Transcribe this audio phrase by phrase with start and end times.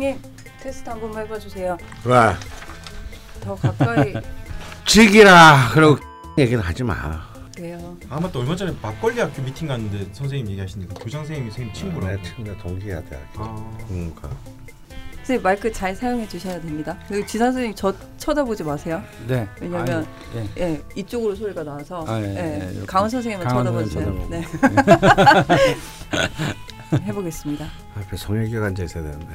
[0.00, 0.18] 선생님
[0.62, 1.76] 테스트 한 번만 해봐 주세요.
[2.06, 4.14] 와더 가까이
[4.86, 5.98] 지기라 그러고
[6.38, 7.28] 얘기는 하지 마.
[7.58, 7.96] 왜요?
[8.08, 12.16] 아 맞다 얼마 전에 막걸리 학교 미팅 갔는데 선생님 얘기하시니까 교장 선생님이 선생님 친구라고.
[12.16, 13.44] 내 친구 동기야 대학교.
[13.44, 13.78] 아.
[13.88, 14.30] 그러니까.
[15.18, 16.96] 선생님 마이크 잘 사용해 주셔야 됩니다.
[17.06, 19.02] 그리고 지산 선생님 저 쳐다보지 마세요.
[19.28, 19.46] 네.
[19.60, 20.62] 왜냐면 아니, 예.
[20.62, 22.86] 예 이쪽으로 소리가 나와서 아, 예, 예, 예, 이렇게.
[22.86, 24.04] 강원 선생님은 강원 쳐다봐 주세요.
[24.06, 24.46] 선생님 네.
[26.92, 27.66] 해보겠습니다.
[27.96, 29.26] 앞에 송혜교가 앉아 있어야 되는데.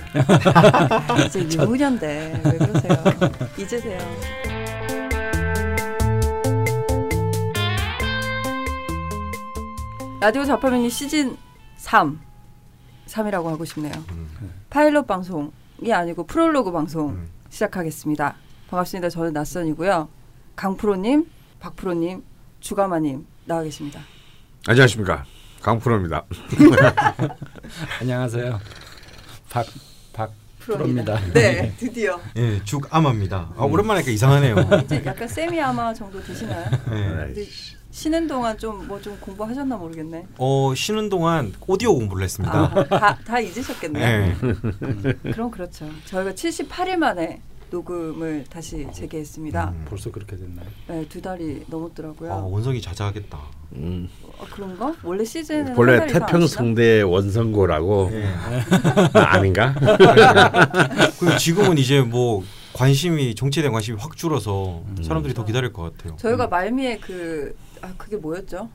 [1.27, 3.03] 이제 유무년대 왜 그러세요?
[3.57, 3.99] 잊으세요.
[10.19, 11.37] 라디오 자파민이 시즌
[11.77, 12.19] 3
[13.07, 13.93] 3이라고 하고 싶네요.
[14.69, 17.29] 파일럿 방송이 아니고 프롤로그 방송 음.
[17.49, 18.35] 시작하겠습니다.
[18.69, 19.09] 반갑습니다.
[19.09, 20.09] 저는 낯선이고요.
[20.55, 21.29] 강프로님,
[21.59, 22.23] 박프로님,
[22.59, 24.01] 주가마님 나와 계십니다.
[24.67, 25.25] 안녕하십니까
[25.65, 26.23] 강프로입니다.
[27.99, 28.59] 안녕하세요.
[29.49, 29.65] 박
[30.13, 31.19] 박프로입니다.
[31.33, 33.49] 네, 드디어 예, 죽 아마입니다.
[33.57, 34.55] 아 오랜만에 하니까 이상하네요.
[34.83, 36.65] 이제 약간 세미 아마 정도 되시나요?
[36.91, 36.97] 예.
[37.33, 37.45] 근데
[37.89, 40.27] 쉬는 동안 좀 뭐 좀 공부하셨나 모르겠네.
[40.37, 42.71] 어 쉬는 동안 오디오 공부를 했습니다.
[42.71, 44.05] 아, 다, 다 잊으셨겠네요.
[44.05, 45.31] 예.
[45.31, 45.89] 그럼 그렇죠.
[46.05, 49.69] 저희가 78일 만에 녹음을 다시 재개했습니다.
[49.69, 49.85] 음.
[49.89, 50.65] 벌써 그렇게 됐나요?
[50.87, 52.31] 네, 두 달이 넘었더라고요.
[52.31, 53.39] 아 원성이 자자하겠다.
[53.73, 54.09] 음.
[54.23, 54.95] 어, 그런가?
[55.03, 58.25] 원래 시즌은 안 태평성대 원성고라고 예.
[59.13, 59.73] 아, 아닌가?
[61.19, 62.43] 그리고 지금은 이제 뭐
[62.73, 65.03] 관심이 정치에 대한 관심이 확 줄어서 음.
[65.03, 66.15] 사람들이 더 기다릴 것 같아요.
[66.17, 67.55] 저희가 말미에 그
[67.85, 68.69] 아 그게 뭐였죠?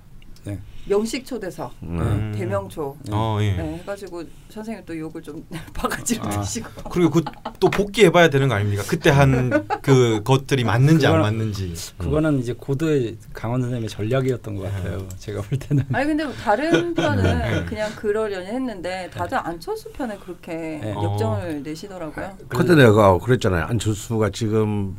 [0.45, 0.59] 네.
[0.89, 2.33] 명식 초대석, 음.
[2.35, 3.53] 대명초 어 예.
[3.53, 6.31] 네, 해가지고 선생님 또 욕을 좀 바가지로 아.
[6.41, 7.23] 드시고 그리고 그
[7.61, 8.83] 또 복귀해봐야 되는 거 아닙니까?
[8.89, 9.51] 그때 한
[9.83, 11.75] 그 것들이 맞는지 안 그거는- 맞는지.
[11.99, 15.07] 그거는 이제 고도의 강원 선생님의 전략이었던 것 같아요.
[15.19, 15.85] 제가 볼 때는.
[15.93, 17.03] 아니 근데 뭐 다른 네.
[17.03, 20.53] 편은 그냥 그러려니 했는데 다들 안철수 편에 그렇게
[20.83, 20.95] 네.
[20.95, 22.39] 역정을 내시더라고요.
[22.49, 23.65] 그때 내가 그랬잖아요.
[23.67, 24.97] 안철수가 지금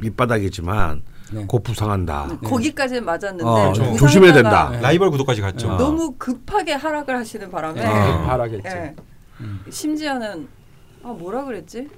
[0.00, 1.02] 밑바닥이지만
[1.32, 1.44] 네.
[1.46, 2.38] 곧 부상한다.
[2.44, 4.68] 거기까지는 맞았는데 어, 부상하다가 조심해야 된다.
[4.70, 4.80] 네.
[4.80, 5.72] 라이벌 구도까지 갔죠.
[5.72, 5.76] 어.
[5.76, 8.48] 너무 급하게 하락을 하시는 바람에 네, 어.
[8.66, 8.94] 예.
[9.40, 9.64] 음.
[9.70, 10.46] 심지어는
[11.02, 11.88] 아 뭐라 그랬지?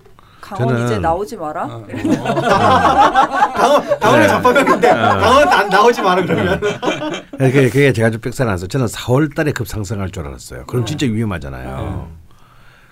[0.41, 1.65] 강원 저는- 이제 나오지 마라.
[1.65, 1.87] 어.
[3.57, 4.29] 강원 강원을 네.
[4.29, 6.61] 잡아갔는데 강원 안 나오지 마라 그러면.
[7.39, 10.67] 그게, 그게 제가 좀 빽살 나서 저는 4월 달에 급상승할 줄 알았어요.
[10.67, 10.91] 그럼 네.
[10.97, 12.11] 진짜 위험하잖아요.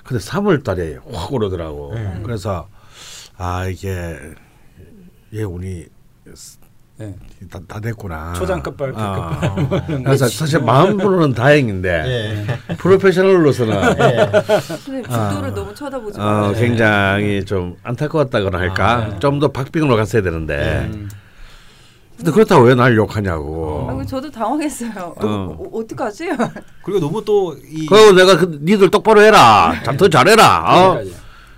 [0.03, 1.93] 근데 3월 달에 확 오르더라고.
[1.95, 2.21] 네.
[2.25, 2.69] 그래서
[3.39, 4.17] 아 이게
[5.33, 5.87] 얘 운이
[6.97, 7.13] 네.
[7.51, 8.35] 다, 다 됐구나.
[8.35, 9.55] 초장급 발, 아.
[10.05, 11.89] 그래서 사실 마음으로는 다행인데
[12.69, 12.75] 예.
[12.77, 13.83] 프로페셔널로서는
[14.61, 16.53] 선생님 죽도를 너무 쳐다보지 어.
[16.57, 18.93] 굉장히 좀 안타까웠다거나 할까.
[18.93, 19.19] 아, 네.
[19.19, 20.89] 좀더 박빙으로 갔어야 되는데.
[20.93, 21.09] 음.
[22.17, 23.89] 근데 그렇다고 왜 날 욕하냐고.
[23.91, 24.93] 아, 저도 당황했어요.
[24.97, 25.15] 어.
[25.27, 25.57] 어.
[25.59, 26.29] 어, 어떡하지?
[26.85, 29.75] 그리고 너무 또 이 그리고 내가 그 니들 똑바로 해라.
[29.85, 30.93] 자, 더 잘해라.
[30.93, 31.01] 어?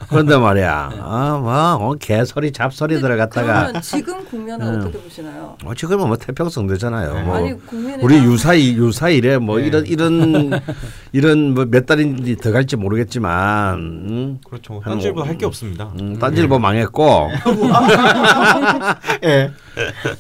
[0.09, 0.91] 그런데 말이야.
[1.01, 3.81] 아, 뭐, 어, 개소리, 잡소리 들어갔다가.
[3.81, 4.81] 지금 국면은 음.
[4.81, 5.57] 어떻게 보시나요?
[5.65, 7.25] 어, 지금은 뭐 태평성대잖아요.
[7.25, 7.37] 뭐.
[7.37, 9.67] 아니 국민의 우리 유사일 유사일에 뭐 네.
[9.67, 10.51] 이런 이런
[11.13, 14.81] 이런 뭐 몇 달인지 더 갈지 모르겠지만 음, 그렇죠.
[14.85, 15.91] 한 현실보다 오- 할게 없습니다.
[16.01, 17.31] 음, 딴질보 망했고
[19.25, 19.51] 예.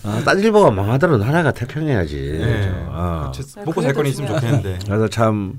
[0.05, 2.39] 어, 딴질보가 망하더라도 나라가 태평해야지.
[2.41, 2.73] 예.
[2.89, 3.33] 어.
[3.35, 4.35] 저- 아, 먹고 살건 있으면.
[4.35, 4.79] 좋겠는데.
[4.87, 5.55] 그래서 참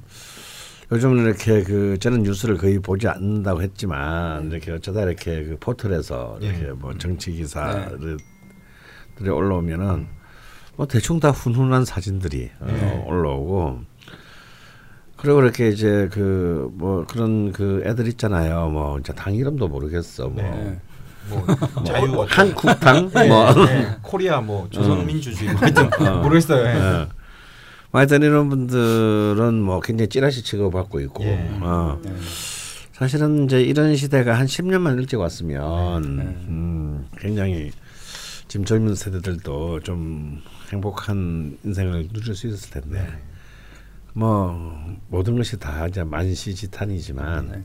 [0.92, 6.68] 요즘 이렇게 그 저는 뉴스를 거의 보지 않는다고 했지만 이렇게 어쩌다 이렇게 그 포털에서 이렇게
[6.68, 6.72] 예.
[6.72, 8.16] 뭐 정치 기사들이
[9.30, 10.08] 올라오면은
[10.78, 13.04] 뭐 대충 다 훈훈한 사진들이 어, 예.
[13.06, 13.82] 올라오고
[15.18, 18.70] 그리고 이렇게 이제 그 뭐 그런 그 애들 있잖아요.
[18.70, 20.28] 뭐 이제 당 이름도 모르겠어.
[20.30, 20.80] 뭐 네.
[21.30, 21.46] 뭐
[21.84, 23.96] 자유 어떤- 한국당 예, 뭐 예.
[24.04, 25.90] 코리아 뭐 조선민주주의 뭐 하여튼
[26.22, 27.08] 모르겠어요.
[27.92, 31.50] 하여튼 이런 분들은 뭐 굉장히 찌라시 취급받고 있고 예.
[31.62, 32.00] 어.
[32.04, 32.14] 네.
[32.94, 36.24] 사실은 이제 이런 시대가 한 10년만 일찍 왔으면 네.
[36.24, 37.72] 음, 굉장히
[38.48, 40.42] 지금 젊은 세대들도 좀
[40.72, 43.24] 행복한 인생을 누릴 수 있었을 텐데 네.
[44.14, 47.64] 뭐 모든 것이 다 이제 만시지탄이지만 네.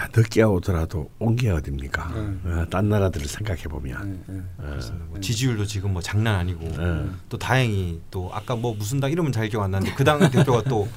[0.00, 2.12] 야, 늦게 오더라도 온 게 어딥니까?
[2.14, 2.50] 네.
[2.50, 4.66] 어, 딴 나라들을 생각해 보면 네, 네.
[5.10, 7.06] 뭐 지지율도 지금 뭐 장난 아니고 네.
[7.28, 10.62] 또 다행히 또 아까 뭐 무슨 당 이름은 잘 기억 안 나는데 그 당 대표가
[10.64, 10.88] 또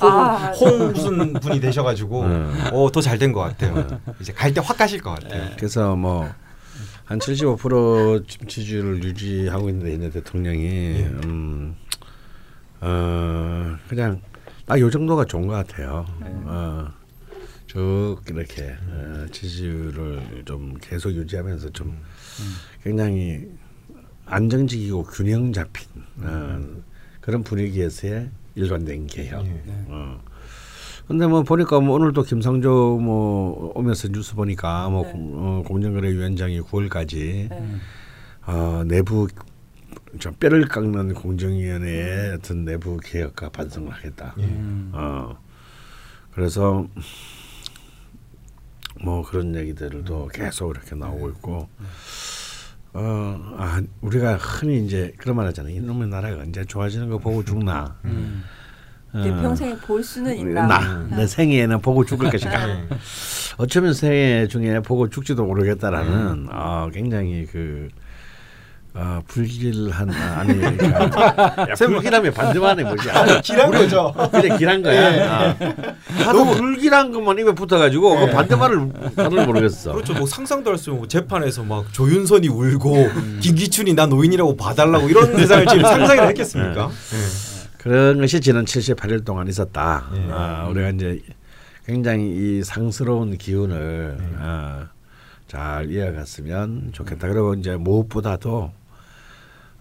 [0.00, 2.70] 아, 홍 무슨 분이 되셔가지고 네.
[2.72, 4.00] 어더 잘 된 것 같아요.
[4.20, 5.50] 이제 갈 때 확 가실 것 같아요.
[5.56, 6.28] 그래서 뭐
[7.06, 11.04] 한 75% 지지율을 유지하고 있는 있는 대통령이 예.
[11.26, 11.76] 음,
[12.80, 14.20] 어, 그냥
[14.66, 16.06] 딱 요 정도가 좋은 것 같아요.
[16.22, 16.86] 어,
[17.74, 21.98] 쭉 이렇게 어, 지지율을 좀 계속 유지하면서 좀
[22.84, 23.48] 굉장히
[24.26, 25.88] 안정적이고 균형 잡힌
[26.20, 26.60] 어,
[27.20, 29.44] 그런 분위기에서의 일관된 개혁.
[29.44, 29.62] 예.
[29.88, 30.20] 어.
[31.08, 35.10] 근데 뭐 보니까 뭐 오늘도 김상조 뭐 오면서 뉴스 보니까 뭐 네.
[35.12, 37.76] 공- 어, 공정거래위원장이 9월까지 네.
[38.46, 39.26] 어, 내부
[40.20, 44.32] 저 뼈를 깎는 공정위원회의 어떤 내부 개혁과 반성을 하겠다.
[44.38, 44.44] 예.
[44.44, 44.90] 음.
[44.94, 45.36] 어
[46.30, 46.86] 그래서
[49.02, 51.68] 뭐 그런 얘기들도 계속 이렇게 나오고 있고
[52.92, 55.74] 어 아, 우리가 흔히 이제 그런 말 하잖아요.
[55.74, 57.96] 이놈의 나라가 언제 좋아지는 거 보고 죽나.
[58.04, 58.44] 음.
[59.12, 59.42] 내 어.
[59.42, 60.66] 평생에 볼 수는 있나?
[60.66, 62.68] 나, 내 생애에는 보고 죽을 것인가.
[62.68, 62.88] 예.
[63.58, 66.48] 어쩌면 생애 중에 보고 죽지도 모르겠다라는 음.
[66.50, 67.88] 어, 굉장히 그
[68.96, 73.10] 어, 불길한 아, 아니 야, 불길함의 반대만이 뭐지?
[73.10, 74.14] 아, 길한 거죠.
[74.30, 75.48] 그냥 길한 거야.
[75.50, 75.56] 아.
[76.24, 79.92] 하도 불길한 것만 입에 붙어가지고 그 반대말을 단어를 모르겠어.
[79.94, 80.14] 그렇죠.
[80.14, 83.08] 뭐 상상도 할 수 없고 재판에서 막 조윤선이 울고
[83.40, 86.88] 김기춘이 나 노인이라고 봐달라고 이런 세상을 지금 상상을 했겠습니까?
[86.90, 87.68] 예.
[87.78, 90.04] 그런 것이 지난 78일 동안 있었다.
[90.14, 90.28] 예.
[90.30, 91.20] 아, 우리가 이제
[91.86, 92.26] 굉장히
[92.58, 94.82] 이 상스러운 기운을 어,
[95.48, 97.26] 잘 이어갔으면 좋겠다.
[97.28, 98.70] 그리고 이제 무엇보다도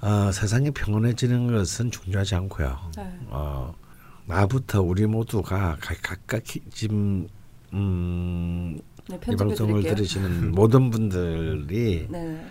[0.04, 2.78] 어, 세상이 평온해지는 것은 중요하지 않고요.
[2.98, 3.18] 네.
[3.30, 3.74] 어,
[4.26, 7.28] 나부터 우리 모두가 가- 각각 지금
[7.72, 8.78] 음,
[9.10, 9.96] 네, 이 방송을 드릴게요.
[9.96, 12.46] 들으시는 모든 분들이 네.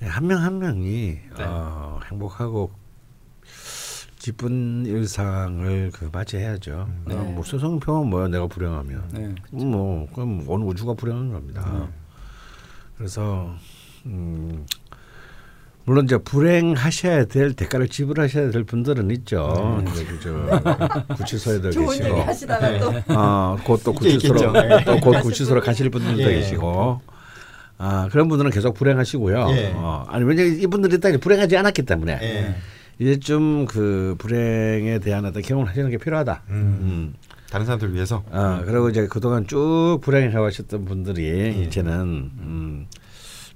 [0.00, 0.90] 한명한 명이
[1.38, 1.44] 네.
[1.44, 2.72] 어, 행복하고
[4.18, 6.88] 기쁜 일상을 그 맞이해야죠.
[7.06, 7.14] 네.
[7.14, 9.34] 어, 뭐 세상 평은 뭐야 내가 불행하면 네.
[9.52, 11.88] 뭐 그럼 온 우주가 불행한 겁니다.
[12.96, 13.54] 그래서
[14.06, 14.66] 음,
[15.84, 19.82] 물론 이제 불행하셔야 될 대가를 지불하셔야 될 분들은 있죠.
[19.92, 24.84] 이제 그저 구치소에도 좋은 계시고, 하시다가 또 어, 곧또 구치소로 있겠죠.
[24.84, 26.34] 또곧 구치소로 가실 분들도 예.
[26.36, 27.00] 계시고,
[27.78, 29.46] 아 그런 분들은 계속 불행하시고요.
[29.50, 29.72] 예.
[29.74, 32.54] 어, 아니 왜냐면 이분들이 딱 불행하지 않았기 때문에 예.
[32.98, 36.42] 이제 좀 그 불행에 대한 어떤 경험을 하시는 게 필요하다.
[36.50, 36.54] 음.
[36.54, 37.14] 음.
[37.50, 38.22] 다른 사람들 위해서.
[38.30, 41.48] 아 그리고 이제 그동안 쭉 불행해 왔었던 분들이 예.
[41.50, 42.86] 이제는 음,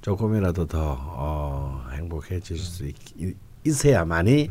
[0.07, 2.95] 조금이라도 더 어, 행복해질 수 있,
[3.65, 4.49] 있어야만이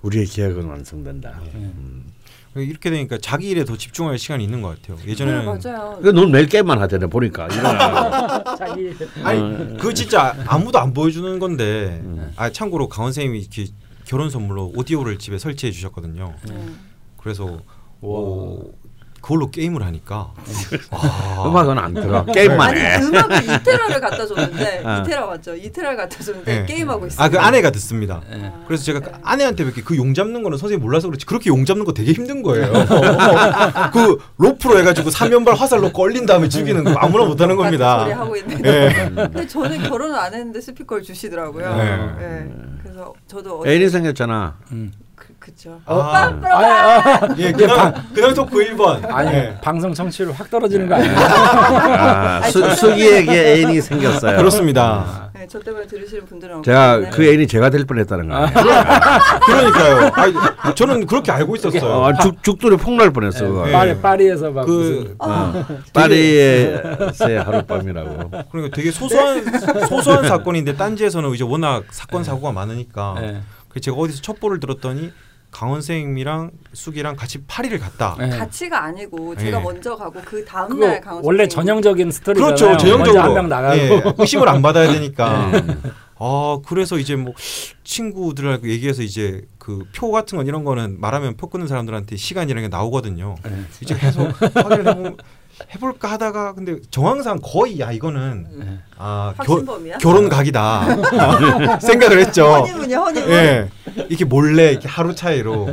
[0.00, 1.38] 우리의 기억은 완성된다.
[1.54, 2.10] 음.
[2.54, 4.96] 이렇게 되니까 자기 일에 더 집중할 시간이 있는 것 같아요.
[5.04, 6.00] 네, 예전에는 맞아요.
[6.02, 7.46] 그넌 매일 게임만 하잖아 보니까.
[8.56, 12.02] 자기 아니 그 진짜 아무도 안 보여주는 건데
[12.36, 13.66] 아 참고로 강원 선생님이 이렇게
[14.06, 16.34] 결혼 선물로 오디오를 집에 설치해 주셨거든요.
[16.48, 16.66] 네.
[17.18, 17.60] 그래서
[18.00, 18.72] 오,
[19.20, 20.32] 그걸로 게임을 하니까
[20.90, 22.24] 와, 음악은 안 들어.
[22.24, 22.96] 게임만 아니 해.
[23.02, 25.00] 음악을 이테라를 갖다 줬는데 아.
[25.00, 25.54] 이테라 맞죠?
[25.54, 26.66] 이테라를 갖다 줬는데 네.
[26.66, 27.26] 게임하고 있어요.
[27.26, 28.20] 아그 아내가 듣습니다.
[28.32, 28.50] 예.
[28.66, 31.84] 그래서 제가 그 아내한테 이렇게 그 용 잡는 거는 선생님 몰라서 그렇지 그렇게 용 잡는
[31.84, 32.72] 거 되게 힘든 거예요.
[33.92, 38.04] 그 로프로 해가지고 사면발 화살 놓고 얼린 다음에 죽이는 거 아무나 못하는 겁니다.
[38.04, 38.64] 소리 하고 있는.
[38.64, 39.10] 예.
[39.14, 41.76] 근데 저는 결혼을 안 했는데 스피커를 주시더라고요.
[41.76, 41.84] 네.
[42.18, 42.50] 네.
[42.82, 44.56] 그래서 저도 애인이 생겼잖아.
[44.72, 44.92] 음.
[45.40, 45.80] 그, 그쵸.
[45.86, 46.38] 아.
[46.38, 47.38] 빰빠라밤!
[47.38, 49.10] 예, 그냥 그냥 속그 1번.
[49.10, 49.56] 아니 예.
[49.62, 51.14] 방송 청취율 확 떨어지는 거 아니에요?
[51.16, 54.36] 아, 수, 수기에게 애인이 생겼어요.
[54.36, 55.30] 그렇습니다.
[55.34, 57.08] 네, 저 때문에 들으시는 분들은 제가.
[57.10, 58.46] 그 애인이 제가 될 뻔했다는 거예요.
[59.46, 60.10] 그러니까요.
[60.14, 60.34] 아니,
[60.74, 61.90] 저는 그렇게 알고 있었어요.
[61.90, 63.46] 어, 죽 죽돌이 폭날 뻔했어.
[63.46, 63.64] 그거.
[63.64, 63.72] 네.
[63.72, 65.64] 파리 파리에서 막 그- 무슨 어.
[65.94, 68.30] 파리에서의 하룻밤이라고.
[68.52, 69.42] 그러니까 되게 소소한
[69.88, 73.40] 소소한 사건인데 딴지에서는 이제 워낙 사건 사고가 많으니까 예.
[73.68, 75.12] 그래서 제가 어디서 첩보를 들었더니
[75.50, 78.16] 강원 선생님이랑 숙이랑 같이 파리를 갔다.
[78.20, 78.28] 예.
[78.28, 79.64] 가치가 아니고 제가 네.
[79.64, 82.54] 먼저 가고 그 다음 날 강원 원래 전형적인 스토리잖아요.
[82.54, 82.78] 그렇죠.
[82.78, 85.50] 전형적으로 한명 나가고 예, 의심을 안 받아야 되니까.
[85.50, 85.76] 네.
[86.22, 87.32] 아 그래서 이제 뭐
[87.82, 92.74] 친구들하고 얘기해서 이제 그 표 같은 건 이런 거는 말하면 표 끊는 사람들한테 시간이라는 게
[92.74, 93.34] 나오거든요.
[93.46, 93.64] 예.
[93.82, 95.16] 이제 계속 확인을 해보,
[95.74, 98.78] 해볼까 하다가 근데 정황상 거의 야 이거는 예.
[98.96, 99.62] 아 겨?
[100.00, 102.44] 결혼 각이다 생각을 했죠.
[102.46, 103.30] 허니문이야 허니문.
[103.30, 103.68] 예,
[104.08, 105.66] 이렇게 몰래 이렇게 하루 차이로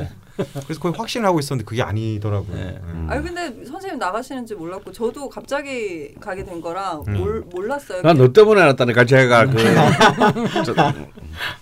[0.65, 2.55] 그래서 거의 확신을 하고 있었는데 그게 아니더라고요.
[2.55, 2.79] 네.
[2.83, 3.07] 음.
[3.09, 7.13] 아니 근데 선생님 나가시는지 몰랐고 저도 갑자기 가게 된 거라 음.
[7.13, 8.01] 몰, 몰랐어요.
[8.03, 9.57] 난 너 때문에 알았다니까 제가 그
[10.63, 10.93] 저,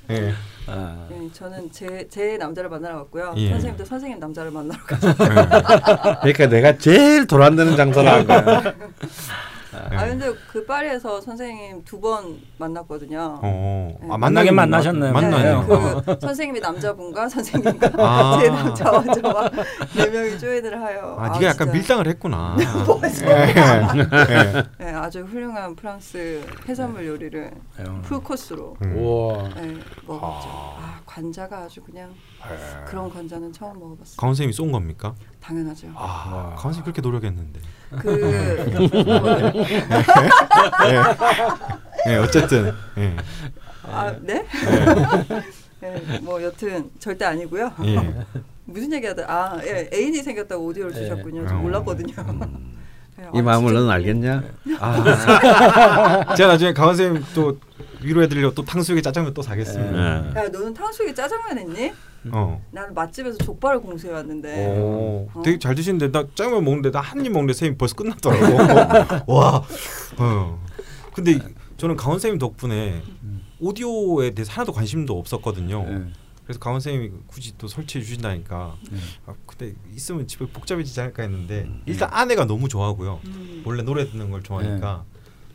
[0.09, 0.33] 예.
[0.67, 1.07] 아.
[1.09, 3.33] 네, 저는 제, 제 남자를 만나러 갔고요.
[3.37, 3.49] 예.
[3.51, 5.13] 선생님도 선생님 남자를 만나러 갔죠.
[6.21, 7.27] 그러니까 내가 제일
[8.13, 8.73] 한 거야.
[9.91, 9.95] 예.
[9.95, 13.39] 아 근데 그 파리에서 선생님 두 번 만났거든요.
[13.41, 14.07] 어, 네.
[14.11, 15.13] 아, 만나긴 만나셨네요.
[15.13, 15.65] 만나요.
[15.65, 18.37] 그 선생님이 남자분과 선생님과 아.
[18.41, 19.49] 제 남자와 저와
[19.95, 22.55] 네 명이 조인을 하여 아, 네가 약간 밀당을 했구나.
[24.77, 28.01] 네, 아주 훌륭한 프랑스 해산물 요리를 음.
[28.03, 28.93] 풀 코스로 음.
[29.55, 29.73] 네,
[30.05, 30.47] 먹었죠.
[30.49, 32.13] 아 관자가 아주 그냥
[32.85, 34.17] 그런 관자는 처음 먹어봤어요.
[34.17, 35.15] 강원 선생님이 쏜 겁니까?
[35.41, 35.87] 당연하죠.
[35.95, 37.59] 아, 강원 선생님 그렇게 노력했는데.
[37.99, 39.53] 그
[42.07, 42.73] 예, 어쨌든.
[42.97, 43.15] 예.
[43.83, 44.45] 아, 네?
[45.81, 47.71] 네, 뭐 여튼 절대 아니고요.
[47.85, 48.13] 예.
[48.65, 51.01] 무슨 얘기하다 아 예, 애인이 생겼다고 오디오를 예.
[51.01, 51.47] 주셨군요.
[51.47, 51.59] 저 어.
[51.59, 52.13] 몰랐거든요.
[53.19, 54.43] 예, 이 아, 마음을 진짜- 너는 알겠냐?
[54.79, 57.57] 아, 제가 나중에 강원 선생님 또
[58.01, 60.31] 위로해드리려고 또 탕수육에 짜장면 또 사겠습니다.
[60.35, 60.39] 예.
[60.45, 61.93] 야 너는 탕수육에 짜장면 했니?
[62.31, 62.61] 어.
[62.71, 64.77] 나는 맛집에서 족발을 공수해 왔는데.
[64.79, 65.41] 오, 어.
[65.43, 69.23] 되게 잘 드시는데 나 짜장면 먹는데 나 한 입 먹는데 선생님 벌써 끝났더라고.
[69.33, 69.63] 와.
[70.17, 70.65] 어.
[71.13, 71.39] 근데
[71.77, 73.01] 저는 강원 선생님 덕분에
[73.59, 75.85] 오디오에 대해서 하나도 관심도 없었거든요.
[75.87, 76.05] 예.
[76.43, 78.97] 그래서 강원 선생님이 굳이 또 설치해 주신다니까 네.
[79.25, 83.19] 아, 근데 있으면 집에 복잡해지지 않을까 했는데 일단 아내가 너무 좋아하고요.
[83.25, 83.63] 음.
[83.65, 85.05] 원래 노래 듣는 걸 좋아하니까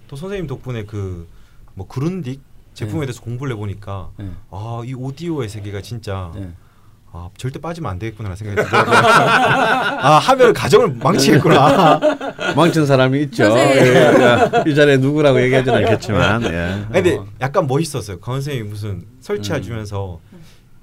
[0.09, 1.29] 또 선생님 덕분에 그
[1.75, 2.41] 뭐 그룬딕
[2.81, 3.07] 제품에 네.
[3.07, 4.31] 대해서 공부를 해보니까 예.
[4.51, 6.51] 아이 오디오의 세계가 진짜 예.
[7.13, 8.97] 아 절대 빠지면 안 되겠구나 생각이 들더라고요.
[8.97, 12.01] 아 하면 가정을 망치겠구나.
[12.57, 13.45] 망친 사람이 있죠.
[13.51, 13.85] 선생님.
[13.85, 16.45] 예, 이 자리에 누구라고 얘기하지는 않겠지만.
[16.45, 16.85] 예.
[16.93, 17.27] 근데 어.
[17.41, 18.21] 약간 멋있었어요.
[18.21, 20.21] 강원 선생님이 무슨 설치해 주면서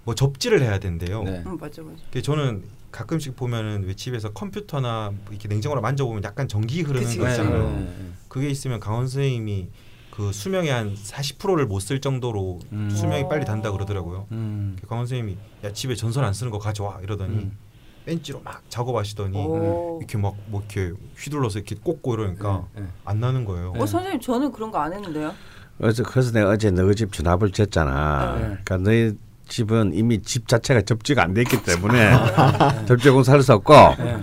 [0.03, 1.23] 뭐 접지를 해야 된대요.
[1.23, 1.43] 네.
[1.45, 1.95] 음, 맞아 맞아.
[2.11, 7.19] 그 저는 가끔씩 보면은 왜 집에서 컴퓨터나 뭐 이렇게 냉장고를 만져보면 약간 전기 흐르는 그치,
[7.19, 7.29] 거.
[7.29, 7.69] 있잖아요.
[7.69, 8.11] 네.
[8.27, 9.69] 그게 있으면 강원 선생님이
[10.17, 12.89] 그 수명의 한 40%를 못 쓸 정도로 음.
[12.89, 14.25] 수명이 빨리 단다 그러더라고요.
[14.31, 14.75] 음.
[14.89, 17.57] 강원 선생님이 야 집에 전선 안 쓰는 거 가져와 이러더니 음.
[18.05, 19.99] 벤치로 막 작업하시더니 오.
[20.01, 22.85] 이렇게 막 뭐 이렇게 휘둘러서 이렇게 꽂고 이러니까 예, 예.
[23.05, 23.73] 안 나는 거예요.
[23.77, 25.33] 어 선생님 저는 그런 거 안 했는데요.
[25.77, 28.35] 그래서, 그래서 내가 어제 너희 집 전압을 쟀잖아.
[28.35, 28.41] 네.
[28.63, 29.13] 그러니까 너희
[29.47, 32.11] 집은 이미 집 자체가 접지가 안 돼 있기 때문에
[32.87, 33.09] 접지
[33.53, 34.17] 없고 예.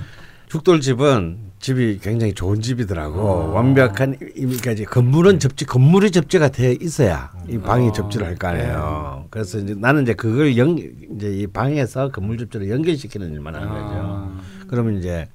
[0.49, 3.50] 죽돌 집은 집이 굉장히 좋은 집이더라고.
[3.54, 7.92] 완벽한 이미까지 건물은 접지 건물이 접지가 돼 있어야 이 방이 어.
[7.92, 9.25] 접지를 할 거 아니에요.
[9.30, 13.83] 그래서 이제 나는 이제 그걸 연 이제 이 방에서 건물 접지를 연결시키는 일만 하는 거죠.
[13.83, 14.40] 아.
[14.68, 15.26] 그러면 이제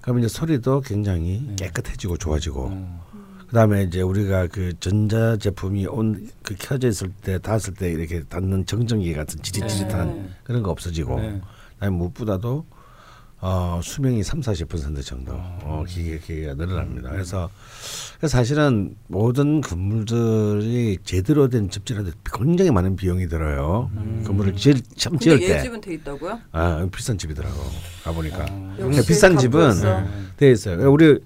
[0.00, 3.04] 그러면 이제 소리도 굉장히 깨끗해지고 좋아지고 어.
[3.48, 8.66] 그다음에 이제 우리가 그 전자 제품이 온 그 켜져 있을 때 닿았을 때 이렇게 닿는
[8.66, 10.28] 정전기 같은 지릿지릿한 네.
[10.44, 11.40] 그런 거 없어지고 네.
[11.74, 12.64] 그다음에 무엇보다도
[13.46, 17.10] 어, 수명이 3, 40% 정도 어, 기계 기계가 늘어납니다.
[17.10, 17.50] 그래서
[18.16, 23.90] 그래서 사실은 모든 건물들이 제대로 된 접지라도 굉장히 많은 비용이 들어요.
[24.24, 26.40] 건물을 지을 참 지을 때 집은 돼 있다고요?
[26.52, 27.54] 아, 비싼 집이더라고.
[28.04, 28.46] 가보니까.
[28.48, 28.76] 어.
[28.80, 29.72] 역시 비싼 집은.
[30.38, 30.90] 돼 있어요.
[30.90, 31.18] 우리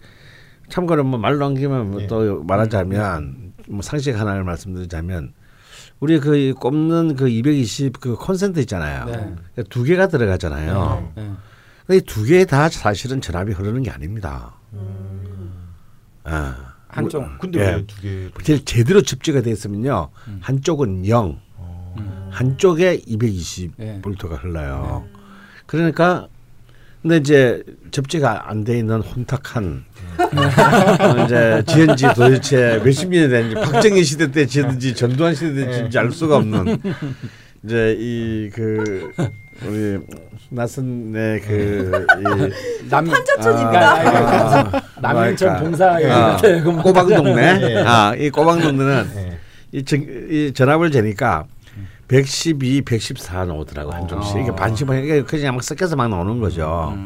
[0.71, 2.09] 참고로 뭐 말로 남기면 뭐 예.
[2.09, 5.35] 또 말하자면 뭐 상식 하나를 말씀드리자면
[6.01, 9.05] 우리 그 꼽는 그 220 그 콘센트 있잖아요.
[9.55, 9.63] 네.
[9.71, 11.13] 두 개가 들어가잖아요.
[11.19, 11.31] 예.
[11.89, 14.53] 근데 두 개 다 사실은 전압이 흐르는 게 아닙니다.
[16.25, 17.39] 아, 한쪽.
[17.39, 17.75] 근데 예.
[17.77, 18.29] 왜두 개?
[18.45, 20.11] 제일 제대로 접지가 돼 있으면요.
[20.43, 21.41] 한쪽은 0,
[21.97, 22.29] 음.
[22.31, 24.01] 한쪽에 220 예.
[24.03, 25.07] 볼트가 흘러요.
[25.67, 26.29] 그러니까
[27.01, 29.85] 근데 이제 접지가 안 돼 있는 혼탁한
[30.19, 35.99] 어, 이제 지은지 도대체 몇십 년이 됐는지 박정희 시대 때 지었는지 전두환 시대 때 지은지
[35.99, 36.83] 알 수가 없는
[37.65, 39.13] 이제 이그
[39.67, 39.99] 우리
[40.51, 42.07] 낯선 그, 내그
[42.89, 43.91] 남 판자촌입니다.
[43.93, 45.63] 아, 남인천
[46.63, 49.39] 그 꼬박 동네 아이 꼬박 동네는 예.
[49.73, 50.01] 이, 전,
[50.31, 51.45] 이 전압을 재니까
[52.09, 56.97] 112, 114 나오더라고 한 종씩 이게 반씩 이게 그냥 막 섞여서 막 나오는 거죠.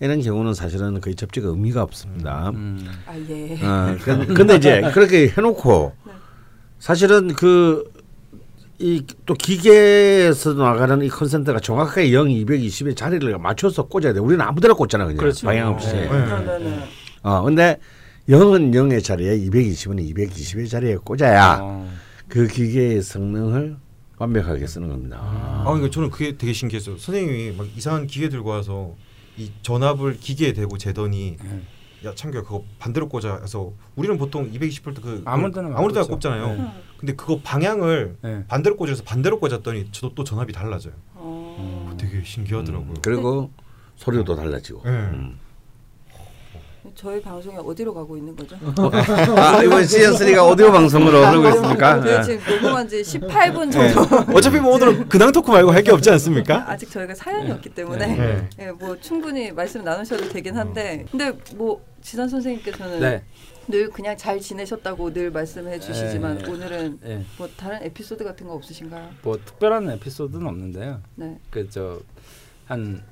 [0.00, 2.50] 이런 경우는 사실은 거의 접지가 의미가 없습니다.
[2.50, 2.84] 음.
[3.06, 3.58] 아 예.
[3.64, 5.94] 어, 그- 근데 이제 그렇게 해놓고
[6.80, 7.84] 사실은 그
[8.82, 14.18] 이 또 기계에서 나가는 이 컨센트가 정확하게 0, 220의 자리를 맞춰서 꽂아야 돼.
[14.18, 15.46] 우리는 아무데나 꽂잖아 그냥 그렇죠.
[15.46, 15.92] 방향 없이.
[15.92, 16.08] 네.
[16.08, 16.80] 그러면은
[17.22, 17.78] 어 근데
[18.28, 21.88] 0은 0의 자리에 220은 220의 자리에 꽂아야 어.
[22.28, 23.76] 그 기계의 성능을
[24.18, 25.18] 완벽하게 쓰는 겁니다.
[25.20, 26.96] 아, 그러니까 저는 그게 되게 신기했어요.
[26.96, 28.94] 선생님이 막 이상한 기계 들고 와서
[29.36, 31.62] 이 전압을 기계에 대고 재더니 네.
[32.04, 36.08] 야 창규야 그거 반대로 꽂아서 우리는 보통 220V 그 아무 데나 아무 데나 꽂죠.
[36.08, 36.56] 꼽잖아요.
[36.56, 36.72] 네.
[36.98, 38.44] 근데 그거 방향을 네.
[38.48, 40.94] 반대로 꽂아서 반대로 꽂았더니 저도 또 전압이 달라져요.
[41.14, 42.90] 어, 되게 신기하더라고요.
[42.90, 43.50] 음, 그리고
[43.96, 44.82] 소리도 달라지고.
[44.84, 44.90] 네.
[44.90, 45.38] 음.
[46.94, 48.56] 저희 방송이 어디로 가고 있는 거죠?
[49.36, 52.00] 아 이번 시즌 3가 오디오 방송으로 흐르고 있습니까?
[52.02, 52.22] 저희 네.
[52.38, 54.32] 지금 녹음한 지 18분 정도.
[54.36, 56.64] 어차피 뭐 오늘은 근황 토크 말고 할 게 없지 않습니까?
[56.70, 58.48] 아직 저희가 사연이 없기 때문에 네.
[58.60, 63.22] 예, 뭐 충분히 말씀 나누셔도 되긴 한데 근데 뭐 지산 선생님께서는 네.
[63.68, 66.50] 늘 그냥 잘 지내셨다고 늘 말씀해 주시지만 네.
[66.50, 67.24] 오늘은 예.
[67.38, 69.10] 뭐 다른 에피소드 같은 거 없으신가요?
[69.22, 71.00] 뭐 특별한 에피소드는 없는데요.
[71.16, 71.38] 네.
[71.50, 73.02] 그저한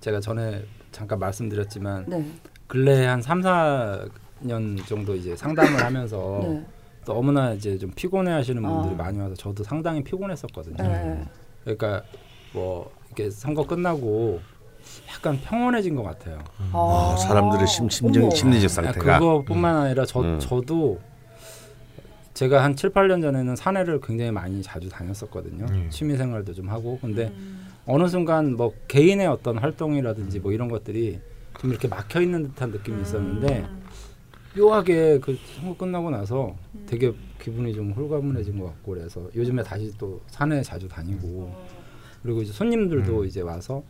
[0.00, 2.26] 제가 전에 잠깐 말씀드렸지만 네.
[2.68, 6.64] 근래 한 3, 4년 정도 이제 상담을 하면서 네.
[7.04, 8.96] 너무나 이제 좀 피곤해 하시는 분들이 아.
[8.96, 10.76] 많이 와서 저도 상당히 피곤했었거든요.
[10.76, 11.24] 네.
[11.64, 12.02] 그러니까
[12.52, 14.40] 뭐 이렇게 선거 끝나고
[15.08, 16.38] 약간 평온해진 것 같아요.
[16.72, 18.34] 어, 사람들의 심, 심정, 어머.
[18.34, 20.38] 심리적 아, 상태가 그거뿐만 아니라 저 음.
[20.38, 21.00] 저도
[22.34, 25.64] 제가 한 7, 8년 전에는 산에를 굉장히 많이 자주 다녔었거든요.
[25.70, 25.88] 음.
[25.90, 27.66] 취미 생활도 좀 하고 근데 음.
[27.86, 31.20] 어느 순간 뭐 개인의 어떤 활동이라든지 뭐 이런 것들이
[31.58, 33.82] 좀 이렇게 막혀 있는 듯한 느낌이 있었는데 음.
[34.56, 36.54] 묘하게 그 선거 끝나고 나서
[36.86, 41.54] 되게 기분이 좀 홀가분해진 것 같고 그래서 요즘에 다시 또 산에 자주 다니고
[42.22, 43.82] 그리고 이제 손님들도 이제 와서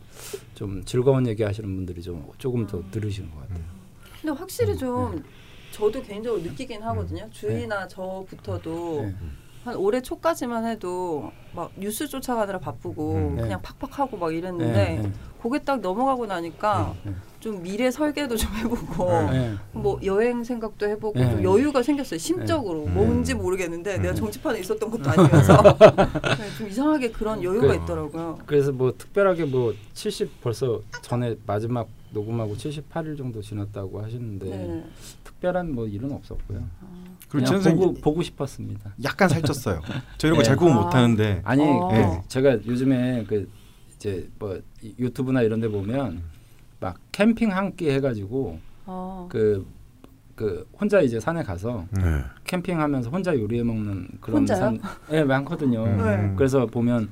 [0.53, 3.63] 좀 즐거운 얘기 하시는 분들이 좀 조금 더 늘으시는 것 같아요.
[4.21, 5.23] 근데 확실히 좀
[5.71, 7.27] 저도 개인적으로 느끼긴 하거든요.
[7.31, 9.15] 주희나 저부터도 네.
[9.63, 13.35] 한 올해 초까지만 해도 막 뉴스 쫓아가느라 바쁘고 음.
[13.35, 13.41] 네.
[13.43, 15.11] 그냥 팍팍하고 막 이랬는데 네, 네.
[15.41, 17.13] 그게 딱 넘어가고 나니까 네.
[17.39, 19.55] 좀 미래 설계도 좀 해보고 네.
[19.71, 21.29] 뭐 여행 생각도 해보고 네.
[21.31, 22.91] 좀 여유가 생겼어요 심적으로 네.
[22.91, 24.01] 뭔지 모르겠는데 음.
[24.01, 25.61] 내가 정치판에 있었던 것도 아니면서
[26.37, 28.39] 네, 좀 이상하게 그런 여유가 그- 있더라고요.
[28.45, 34.83] 그래서 뭐 특별하게 뭐 70 벌써 전에 마지막 녹음하고 78일 정도 지났다고 하시는데 네.
[35.23, 36.59] 특별한 뭐 일은 없었고요.
[37.29, 38.95] 그리고 그냥 선생님 보고 보고 싶었습니다.
[39.03, 39.79] 약간 살쪘어요.
[40.17, 40.47] 저 이런 거 네.
[40.47, 40.81] 잘 구분 아.
[40.81, 41.87] 못하는데 아니 어.
[41.87, 42.21] 그 네.
[42.27, 43.49] 제가 요즘에 그
[43.95, 46.21] 이제 뭐 이- 유튜브나 이런 데 보면
[46.79, 49.27] 막 캠핑 한 끼 해가지고 어.
[49.29, 52.21] 그그 혼자 이제 산에 가서 네.
[52.45, 54.57] 캠핑하면서 혼자 요리해 먹는 그런 혼자요?
[54.59, 54.79] 산,
[55.11, 55.85] 예 많거든요.
[55.85, 56.33] 네.
[56.37, 57.09] 그래서 보면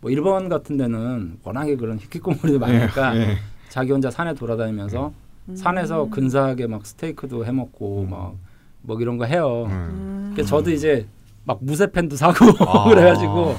[0.00, 3.36] 뭐 일본 같은 데는 워낙에 그런 히키코모리도 많으니까 예.
[3.68, 5.12] 자기 혼자 산에 돌아다니면서
[5.48, 5.56] 음.
[5.56, 9.64] 산에서 근사하게 막 스테이크도 해 먹고 막뭐 이런 거 해요.
[9.68, 9.70] 음.
[9.72, 10.30] 음.
[10.34, 11.06] 그래서 저도 이제
[11.44, 12.84] 막 무쇠팬도 사고 아.
[12.90, 13.54] 그래가지고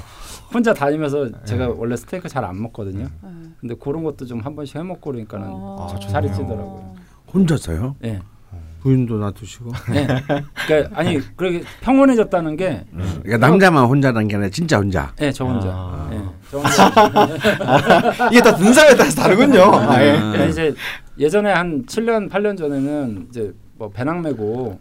[0.52, 3.08] 혼자 다니면서 제가 원래 스테이크 잘 안 먹거든요.
[3.56, 3.68] 네.
[3.68, 5.88] 근데 그런 것도 좀 한 번씩 해 먹고 그러니까는 어.
[5.90, 6.28] 아, 살이.
[6.32, 6.94] 찌더라고요.
[7.32, 7.96] 혼자서요?
[8.04, 8.20] 예.
[8.80, 9.72] 부인도 놔두시고.
[9.92, 10.06] 네.
[10.66, 12.84] 그러니까 아니 그렇게 평온해졌다는 게
[13.22, 15.12] 그러니까 남자만 혼자라는 게 아니라 진짜 혼자.
[15.20, 15.68] 예, 저 혼자.
[15.72, 16.08] 아.
[16.12, 16.20] 예,
[16.50, 18.28] 저 혼자.
[18.30, 19.60] 이게 다 등산에 따라서 다르군요.
[19.74, 20.12] 아, 예.
[20.12, 20.74] 그러니까 이제
[21.18, 24.78] 예전에 한 7년 8년 전에는 이제 뭐 배낭 메고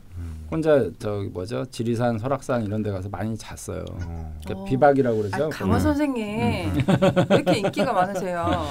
[0.55, 3.83] 혼자 저기 뭐죠 지리산 설악산 이런 데 가서 많이 잤어요.
[3.91, 4.39] 어.
[4.43, 4.63] 그러니까 어.
[4.65, 5.49] 비박이라고 아, 그러죠.
[5.49, 5.79] 강화 음.
[5.79, 8.65] 선생님 왜 이렇게 인기가 많으세요?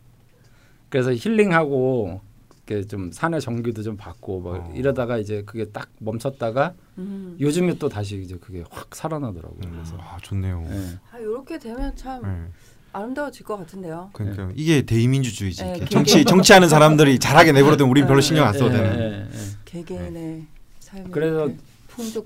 [0.90, 2.20] 그래서 힐링하고
[2.66, 4.72] 이렇게 좀 산의 정기도 좀 받고 뭐 어.
[4.74, 7.36] 이러다가 이제 그게 딱 멈췄다가 음.
[7.40, 9.60] 요즘에 또 다시 이제 그게 확 살아나더라고요.
[9.60, 10.64] 그래서 아 좋네요.
[10.68, 10.98] 예.
[11.12, 12.52] 아 이렇게 되면 참 예.
[12.92, 14.10] 아름다워질 것 같은데요.
[14.12, 15.62] 그러니까 이게 대의민주주의지.
[15.64, 19.28] 네, 정치 정치하는 사람들이 잘하게 내버려두면 우린 별로 신경 안 써도 예, 되는.
[19.64, 20.46] 개개인의
[20.90, 21.48] 삶이 그래서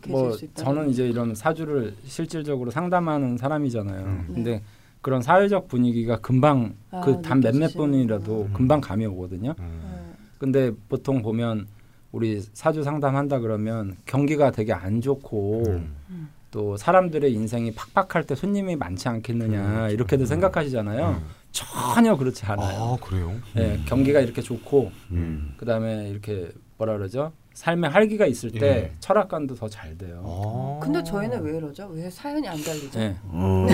[0.08, 0.62] 뭐수 있다.
[0.62, 4.04] 저는 이제 이런 사주를 실질적으로 상담하는 사람이잖아요.
[4.04, 4.30] 음.
[4.34, 4.62] 근데
[5.00, 7.74] 그런 사회적 분위기가 금방 아, 그단 몇몇.
[7.74, 8.52] 분이라도 음.
[8.52, 9.54] 금방 감이 오거든요.
[9.58, 9.80] 음.
[9.84, 10.14] 네.
[10.38, 11.66] 근데 보통 보면
[12.12, 16.28] 우리 사주 상담한다 그러면 경기가 되게 안 좋고 음.
[16.50, 21.20] 또 사람들의 인생이 팍팍할 때 손님이 많지 않겠느냐 이렇게들 생각하시잖아요.
[21.50, 22.82] 전혀 그렇지 않아요.
[22.82, 23.32] 아 그래요?
[23.56, 25.54] 예, 경기가 이렇게 좋고 음.
[25.56, 27.32] 그다음에 이렇게 뭐라 그러죠?
[27.54, 28.92] 삶의 활기가 있을 때 예.
[29.00, 30.22] 철학관도 더 잘 돼요.
[30.24, 30.80] 아.
[30.84, 31.88] 근데 저희는 왜 이러죠?
[31.92, 32.98] 왜 사연이 안 달리죠?
[33.00, 33.16] 예.
[33.24, 33.66] 어,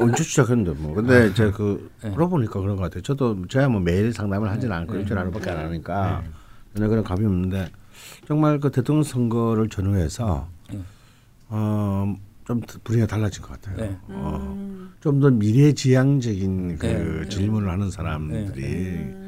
[0.00, 0.94] 언제 시작했는데 뭐.
[0.94, 2.10] 근데 이제 그 네.
[2.10, 3.02] 물어보니까 그런 것 같아요.
[3.02, 5.00] 저도 저야 뭐 매일 상담을 하진 않고 네.
[5.00, 6.30] 일주일에 하루밖에 안 하니까 네.
[6.74, 7.68] 전혀 그런 감이 없는데
[8.26, 10.78] 정말 그 대통령 선거를 전후해서 네.
[11.48, 13.76] 어좀 분위기가 달라진 것 같아요.
[13.76, 13.96] 네.
[14.10, 14.92] 어, 음.
[15.00, 17.28] 좀더 미래지향적인 그 네.
[17.28, 19.23] 질문을 하는 사람들이 음.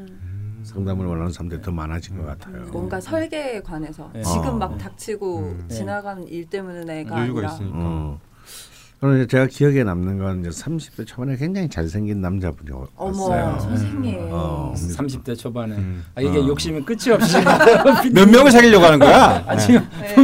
[0.67, 2.65] 상담을 원하는 사람들이 더 많아진 것 같아요.
[2.73, 4.23] 뭔가 설계에 관해서 네.
[4.23, 4.53] 지금 어.
[4.59, 5.65] 막 닥치고 음.
[5.71, 7.77] 지나가는 일 때문에가 여유가 아니라 있으니까.
[7.79, 8.19] 어.
[8.99, 13.59] 그럼 이제 제가 기억에 남는 건 이제 30대 초반에 굉장히 잘생긴 남자분이 오- 어머 왔어요.
[13.61, 14.73] 선생님 어.
[14.75, 16.03] 30대 초반에 음.
[16.15, 16.47] 아, 이게 어.
[16.47, 17.37] 욕심이 끝이 없이
[18.15, 19.45] 몇 명을 사귀려고 하는 거야?
[19.47, 20.15] 아, 지금 네,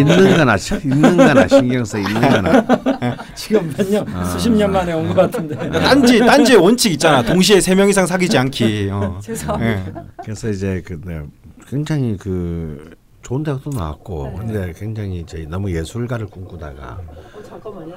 [0.00, 2.97] 있는 거나 있는 거나 신경 써 있는 거나
[3.38, 5.54] 지금 몇 년, 수십 년 만에 온 것 같은데.
[5.70, 7.22] 딴지 딴지의 원칙 있잖아.
[7.22, 8.88] 동시에 세 명 이상 사귀지 않기.
[8.92, 9.18] 어.
[9.22, 10.00] 죄송합니다.
[10.00, 10.06] 예.
[10.24, 11.22] 그래서 이제 그 네,
[11.68, 12.90] 굉장히 그
[13.22, 16.98] 좋은 대학도 나왔고 근데 굉장히 이제 너무 예술가를 꿈꾸다가
[17.36, 17.94] 어, 잠깐만요.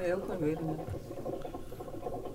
[0.00, 0.74] 에어컨 왜 이러냐?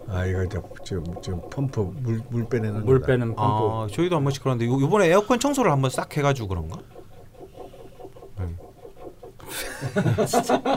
[0.10, 3.08] 아 이거 이제 지금 지금 펌프 물 물 빼내는 물 거다.
[3.12, 3.42] 빼는 펌프.
[3.44, 6.78] 아, 저희도 한 번씩 그런데 요- 요번에 에어컨 청소를 한번 싹 해가지고 그런가?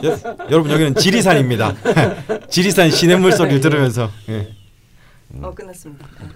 [0.01, 0.07] 네.
[0.07, 1.75] 여, 여러분 여기는 지리산입니다.
[2.49, 4.53] 지리산 시냇물 소리를 들으면서 예.
[5.41, 6.07] 어 끝났습니다.
[6.19, 6.27] 네.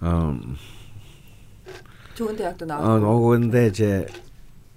[0.00, 0.38] 어,
[2.14, 3.06] 좋은 대학도 어, 나왔고.
[3.06, 4.06] 어 근데 이제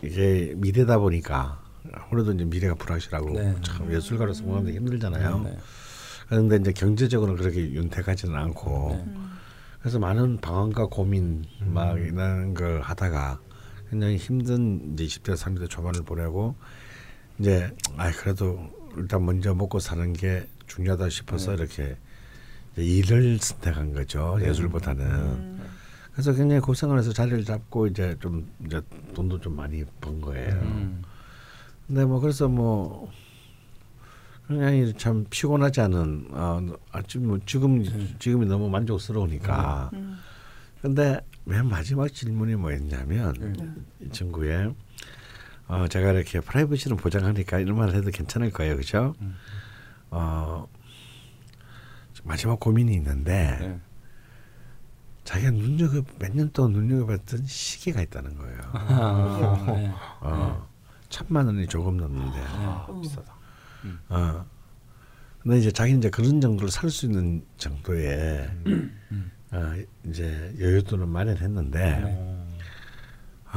[0.04, 1.62] 이게 미래다 보니까
[1.94, 3.56] 아무래도 이제 미래가 불확실하고 네.
[3.62, 5.42] 참 예술가로 성공하는 게 힘들잖아요.
[5.44, 5.58] 네.
[6.30, 9.14] 그런데 이제 경제적으로는 그렇게 윤택하지는 않고 네.
[9.80, 13.40] 그래서 많은 방황과 고민 막 이런 걸 하다가
[13.92, 16.56] 굉장히 힘든 이제 20대 30대 초반을 보내고
[17.40, 18.60] 이제 아 그래도
[18.98, 21.98] 일단 먼저 먹고 사는 게 중요하다 싶어서 이렇게
[22.74, 25.60] 이제 일을 선택한 거죠 예술보다는
[26.16, 28.82] 그래서 굉장히 고생을 해서 자리를 잡고 이제 좀 이제
[29.14, 30.54] 돈도 좀 많이 번 거예요.
[30.62, 31.04] 음.
[31.86, 33.12] 근데 뭐 그래서 뭐
[34.48, 36.62] 그냥 참 피곤하지 않은 어,
[36.94, 37.84] 아주 뭐 지금
[38.18, 39.90] 지금이 너무 만족스러우니까.
[39.94, 40.18] 음.
[40.82, 43.36] 근데 맨 마지막 질문이 뭐였냐면
[44.00, 44.74] 이 친구의
[45.68, 49.16] 어, 제가 이렇게 프라이버시는 보장하니까 이런 말 해도 괜찮을 거예요, 그죠?
[50.12, 50.68] 어,
[52.24, 53.80] 마지막 고민이 있는데 네.
[55.24, 58.60] 자기가 눈여겨 몇 년 동안 눈여겨봤던 시계가 있다는 거예요.
[58.74, 59.92] 아, 네.
[60.22, 60.68] 어,
[61.10, 62.40] 천만 원이 조금 넘는데.
[62.88, 63.02] 어머.
[63.02, 63.34] 비싸다.
[64.10, 64.46] 어.
[65.42, 68.50] 근데 이제 자기는 이제 그런 정도를 살 수 있는 정도의
[69.52, 69.74] 어,
[70.06, 72.35] 이제 여유도는 마련했는데 네.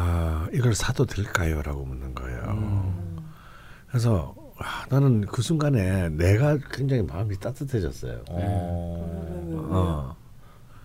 [0.00, 2.94] 아 이걸 사도 될까요?라고 묻는 거예요.
[3.88, 8.20] 그래서 아, 나는 그 순간에 내가 굉장히 마음이 따뜻해졌어요.
[8.30, 9.66] 어.
[9.70, 10.16] 어.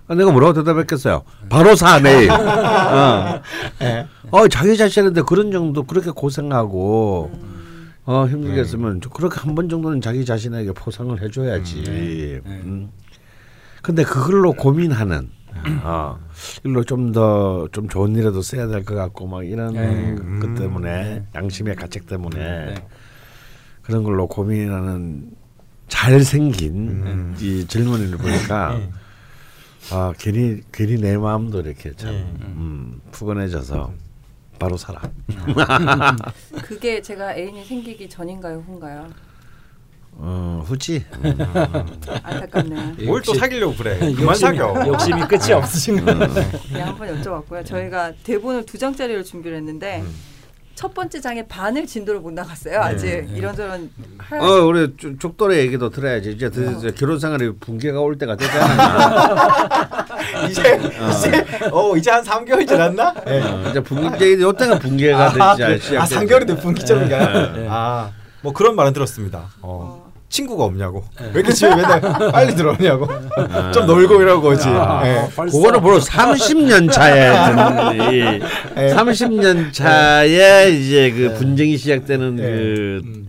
[0.07, 1.23] 아, 내가 뭐라고 대답했겠어요?
[1.49, 2.29] 바로 사 내일.
[2.33, 3.41] 어.
[4.31, 7.31] 어 자기 자신한테 그런 정도 그렇게 고생하고
[8.05, 12.41] 어 힘들겠으면 좀 그렇게 한 번 정도는 자기 자신에게 포상을 해줘야지.
[12.45, 12.91] 음.
[13.83, 15.29] 근데 그걸로 고민하는
[15.83, 16.19] 어
[16.63, 20.15] 일로 좀더좀 좋은 일에도 써야 될 것 같고 막 이런 네.
[20.39, 22.87] 것 때문에 양심의 가책 때문에 네.
[23.81, 25.31] 그런 걸로 고민하는
[25.87, 28.79] 잘생긴 이 젊은이를 보니까
[29.91, 32.09] 아 괜히 괜히 내 마음도 이렇게 참
[32.41, 33.91] 음, 푸근해져서
[34.59, 35.01] 바로 살아.
[36.63, 39.09] 그게 제가 애인이 생기기 전인가요, 후인가요?
[40.17, 41.03] 어 후지.
[42.23, 42.93] 안타깝네요.
[43.07, 43.97] 뭘또 역시- 사귀려고 그래?
[43.99, 44.87] 그만 욕심이- 사겨.
[44.87, 46.13] 욕심이 끝이 없으신 거.
[46.13, 47.65] 그냥 한번 여쭤봤고요.
[47.65, 50.03] 저희가 대본을 두 장짜리를 준비를 했는데
[50.75, 52.79] 첫 번째 장의 반을 진도를 못 나갔어요.
[52.81, 56.31] 아직 이런저런 할 어 우리 쭉- 죽돌의 얘기도 들어야지.
[56.31, 60.07] 이제 드- 이제 결혼 생활이 붕괴가 올 때가 되잖아.
[60.49, 63.13] 이제 이제 어 이제 한 3개월 지났나?
[63.27, 63.41] 예.
[63.41, 67.55] 어, 이제 붕괴 이제 이때가 붕괴가 아, 되지 그- 아 3개월이 돼 분기점인가요?
[67.55, 67.67] 네.
[67.69, 69.49] 아뭐 그런 말은 들었습니다.
[69.61, 70.02] 어.
[70.33, 71.03] 어, 친구가 없냐고.
[71.21, 73.07] 왜 이렇게 집에 맨날 빨리 들어오냐고.
[73.71, 74.67] 좀 놀고 이러고 오지.
[74.67, 75.27] 아, 예.
[75.35, 75.57] 벌써.
[75.57, 78.39] 그거는 바로 30년 차에 듣는 예.
[78.93, 82.43] 30년 차에 이제 그 분쟁이 시작되는 예.
[82.43, 83.22] 그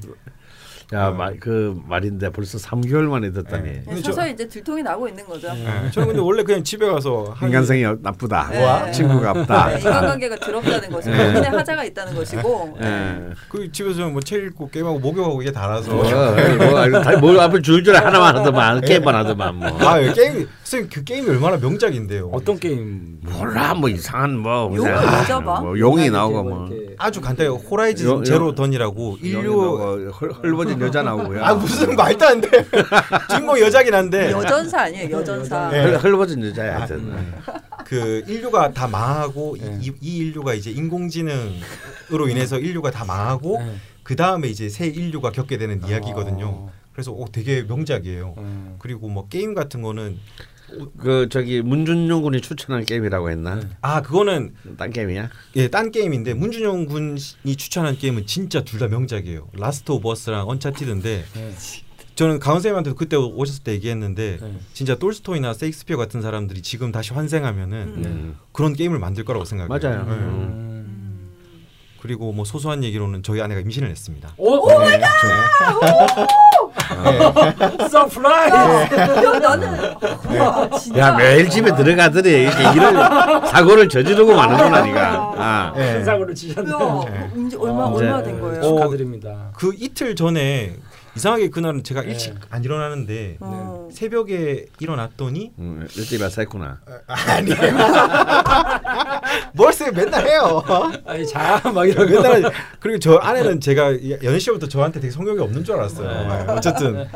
[0.95, 3.65] 야, 말, 그 말인데 벌써 3개월 만에 듣다니.
[3.85, 5.49] 네, 저- 서서히 이제 들통이 나고 있는 거죠.
[5.49, 5.91] 예.
[5.91, 8.49] 저는 근데 원래 그냥 집에 가서 한 인간성이 나쁘다.
[8.51, 8.93] 네.
[8.93, 9.69] 친구가 없다.
[9.71, 13.31] 네, 인간관계가 더럽다는 것이 본인의 하자가 있다는 것이고 예.
[13.49, 18.81] 그 집에서 뭐책 읽고 게임하고 목욕하고 이게 달아서 뭐, 뭐, 뭐 앞을 줄줄 하나만 하더만
[18.83, 19.69] 게임만 하더만 뭐.
[19.89, 22.31] 아 예, 게임 선생님 그 게임이 얼마나 명작인데요.
[22.33, 23.19] 어떤 게임?
[23.23, 25.61] 몰라 뭐 이상한 뭐 용이 봐?
[25.61, 27.55] 뭐 용이 나오고 뭐 이렇게 아주 간단해요.
[27.55, 31.45] Horizon Zero Dawn이라고 인류 나오고 헐- 헐벗은 여자 나오고요.
[31.45, 32.49] 아 무슨 말도 안 돼.
[33.31, 35.69] 주인공 여자긴 한데 여전사 아니에요 여전사.
[35.71, 35.83] 네.
[35.85, 37.33] 헐- 헐벗은 여자야 하여튼.
[37.85, 39.79] 그 인류가 다 망하고 네.
[39.81, 43.77] 이, 이 인류가 이제 인공지능으로 인해서 인류가 다 망하고 네.
[44.03, 46.47] 그 다음에 이제 새 인류가 겪게 되는 이야기거든요.
[46.47, 46.73] 어.
[46.93, 48.35] 그래서 오, 되게 명작이에요.
[48.39, 48.77] 음.
[48.79, 50.19] 그리고 뭐 게임 같은 거는
[50.99, 53.61] 그 저기 문준용 군이 추천한 게임이라고 했나?
[53.81, 55.31] 아 그거는 딴 게임이야?
[55.57, 59.49] 예, 딴 게임인데 문준영 군이 추천한 게임은 진짜 둘 다 명작이에요.
[59.55, 61.55] Last of Us랑 Uncharted인데 네.
[62.17, 64.59] 저는 가은 쌤한테 그때 오셨을 때 얘기했는데 네.
[64.73, 68.37] 진짜 톨스토이나 세익스피어 같은 사람들이 지금 다시 환생하면은 음.
[68.53, 69.69] 그런 게임을 만들 거라고 생각해요.
[69.69, 70.05] 맞아요.
[70.05, 70.11] 네.
[70.13, 71.31] 음.
[72.01, 74.35] 그리고 뭐 소소한 얘기로는 저희 아내가 임신을 했습니다.
[74.37, 75.09] 오, oh my God!
[77.89, 78.55] surprise!
[78.95, 79.95] 야, 나는
[80.39, 80.99] 와, 진짜.
[81.01, 85.33] 야 매일 집에 들어가더니 이렇게 이런 사고를 저지르고 마는구나 니가.
[85.37, 85.73] 아.
[85.77, 85.95] 네.
[85.95, 86.75] 큰 사고를 치셨네요.
[86.75, 88.63] 야, 얼마 어, 얼마 된 어, 거예요?
[88.63, 89.51] 축하드립니다.
[89.57, 90.77] 그 이틀 전에
[91.17, 92.09] 이상하게 그날은 제가 네.
[92.11, 93.89] 일찍 안 일어나는데 어.
[93.93, 96.81] 새벽에 일어났더니 음, 일찍 일어서 했구나.
[97.07, 97.57] 아니에요.
[99.55, 100.63] 뭘쎄 맨날 해요.
[101.07, 102.21] 아니 자막 이런 거.
[102.23, 106.09] 맨날 그리고 저 아내는 제가 연희 씨부터 저한테 되게 성욕이 없는 줄 알았어요.
[106.47, 107.07] 네, 어쨌든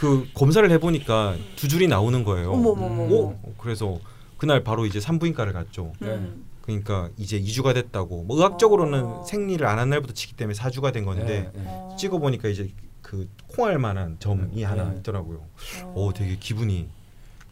[0.00, 2.50] 그 검사를 해보니까 두 줄이 나오는 거예요.
[2.52, 3.98] 오, 그래서
[4.36, 5.92] 그날 바로 이제 산부인과를 갔죠.
[6.02, 6.44] 음.
[6.62, 8.24] 그러니까 이제 2주가 됐다고.
[8.24, 9.24] 뭐 의학적으로는 어.
[9.26, 11.62] 생리를 안 한 날부터 치기 때문에 4주가 된 건데 네, 네.
[11.66, 11.96] 어.
[11.98, 12.68] 찍어 보니까 이제
[13.08, 14.64] 그 콩알 만한 점이 네.
[14.64, 14.98] 하나 네.
[14.98, 15.38] 있더라고요.
[15.82, 15.92] 어.
[15.96, 16.90] 오, 되게 기분이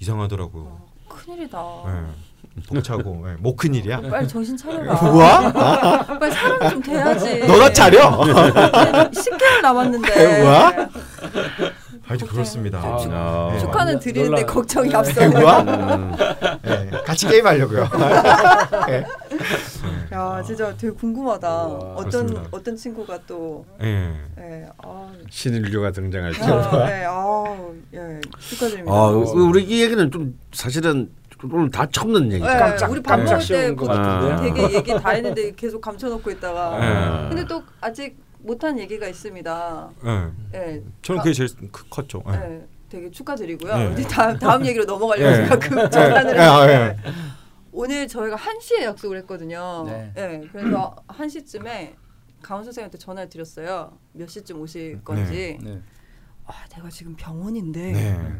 [0.00, 0.82] 이상하더라고요.
[1.08, 1.58] 큰일이다.
[1.86, 2.62] 네.
[2.68, 3.36] 벅차고 네.
[3.38, 4.02] 뭐 큰일이야?
[4.02, 5.00] 빨리 정신 차려라.
[5.00, 5.52] 우와?
[6.20, 7.38] 빨리 사람 좀 돼야지.
[7.46, 8.20] 너나 차려.
[8.20, 10.42] 10개월 남았는데.
[10.42, 10.72] 우와?
[12.04, 12.78] 하여튼 그렇습니다.
[12.78, 13.50] 아, 어.
[13.54, 13.58] 네.
[13.58, 15.28] 축하는 드리는데 놀라- 걱정이 앞서요.
[15.30, 16.16] 음.
[16.62, 16.90] 네.
[17.06, 17.88] 같이 게임 하려고요.
[18.88, 19.06] 네.
[20.12, 21.48] 야, 진짜 되게 궁금하다.
[21.66, 22.48] 우와, 어떤 그렇습니다.
[22.50, 24.12] 어떤 친구가 또 네.
[24.38, 26.40] 예, 아, 신인류가 등장할지.
[26.42, 27.44] 아, 예, 아,
[27.94, 28.92] 예, 축하드립니다.
[28.92, 31.10] 아, 우리 이 얘기는 좀 사실은
[31.52, 32.50] 오늘 다 처음 듣는 얘기죠.
[32.50, 34.54] 예, 깜짝- 우리 밥 먹을 때 같은데.
[34.54, 37.28] 되게 얘기 다 했는데 계속 감춰놓고 있다가 네.
[37.28, 39.88] 근데 또 아직 못한 얘기가 있습니다.
[40.06, 40.58] 예.
[40.58, 40.82] 예.
[41.02, 42.22] 저는 그게 제일 크- 컸죠.
[42.28, 42.32] 예.
[42.34, 42.66] 예.
[42.88, 43.76] 되게 축하드리고요.
[43.76, 43.92] 네.
[43.98, 45.36] 이제 다음 다음 얘기로 넘어가려고 예.
[45.36, 46.96] 제가 그 전환을 예, 아, 예.
[47.76, 49.84] 오늘 저희가 1시에 약속을 했거든요.
[49.84, 50.10] 네.
[50.16, 50.48] 예.
[50.50, 51.94] 그래서 1시쯤에
[52.40, 53.98] 강원 선생님한테 전화를 드렸어요.
[54.12, 55.58] 몇 시쯤 오실 건지.
[55.62, 55.82] 네.
[56.46, 58.38] 아, 내가 지금 병원인데 네.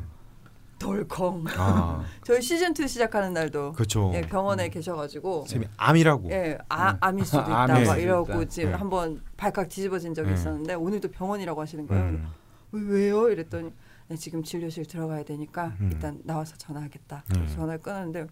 [0.79, 1.45] 덜컹.
[1.59, 4.11] 아, 저희 시즌 2 시작하는 날도 그렇죠.
[4.15, 6.31] 예, 병원에 계셔가지고 쌤이 암이라고.
[6.31, 8.49] 예, 아, 암일 수도 있다 암일 막 이러고 있다.
[8.49, 8.77] 지금 네.
[8.77, 10.35] 한번 발칵 뒤집어진 적이 네.
[10.35, 12.05] 있었는데 오늘도 병원이라고 하시는 거예요.
[12.05, 12.27] 음.
[12.73, 13.29] 왜, 왜요?
[13.29, 13.71] 이랬더니
[14.09, 15.91] 네, 지금 진료실 들어가야 되니까 음.
[15.93, 17.25] 일단 나와서 전화하겠다.
[17.35, 17.47] 네.
[17.49, 18.29] 전화를 끊었는데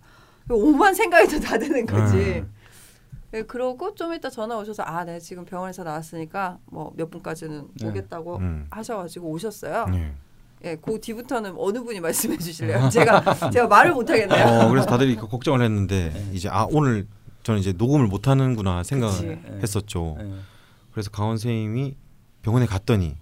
[0.50, 2.16] 오만 생각이 더 다 드는 거지.
[2.16, 2.44] 네.
[3.34, 7.88] 예, 그러고 좀 이따 전화 오셔서 아, 네 지금 병원에서 나왔으니까 뭐 몇 분까지는 네.
[7.88, 8.66] 오겠다고 음.
[8.70, 9.86] 하셔가지고 오셨어요.
[9.90, 10.12] 네.
[10.64, 12.88] 예, 그 뒤부터는 어느 분이 말씀해 주실래요?
[12.90, 14.46] 제가 제가 말을 못 하겠네요.
[14.46, 17.06] 어, 그래서 다들 이렇게 걱정을 했는데 이제 아 오늘
[17.42, 19.58] 저는 이제 녹음을 못 하는구나 생각을 그치.
[19.62, 20.16] 했었죠.
[20.18, 20.32] 네.
[20.92, 21.96] 그래서 강원 선생님이
[22.42, 23.16] 병원에 갔더니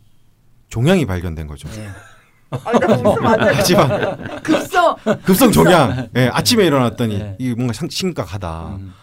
[0.69, 1.69] 종양이 발견된 거죠.
[1.71, 1.89] 네.
[2.51, 3.51] 아, 나안 돼.
[3.55, 4.62] 하지만 급성.
[5.25, 6.09] 급성 종양.
[6.17, 7.37] 예, 아침에 일어났더니 네.
[7.39, 8.77] 이게 뭔가 상- 심각하다.
[8.79, 8.95] 음.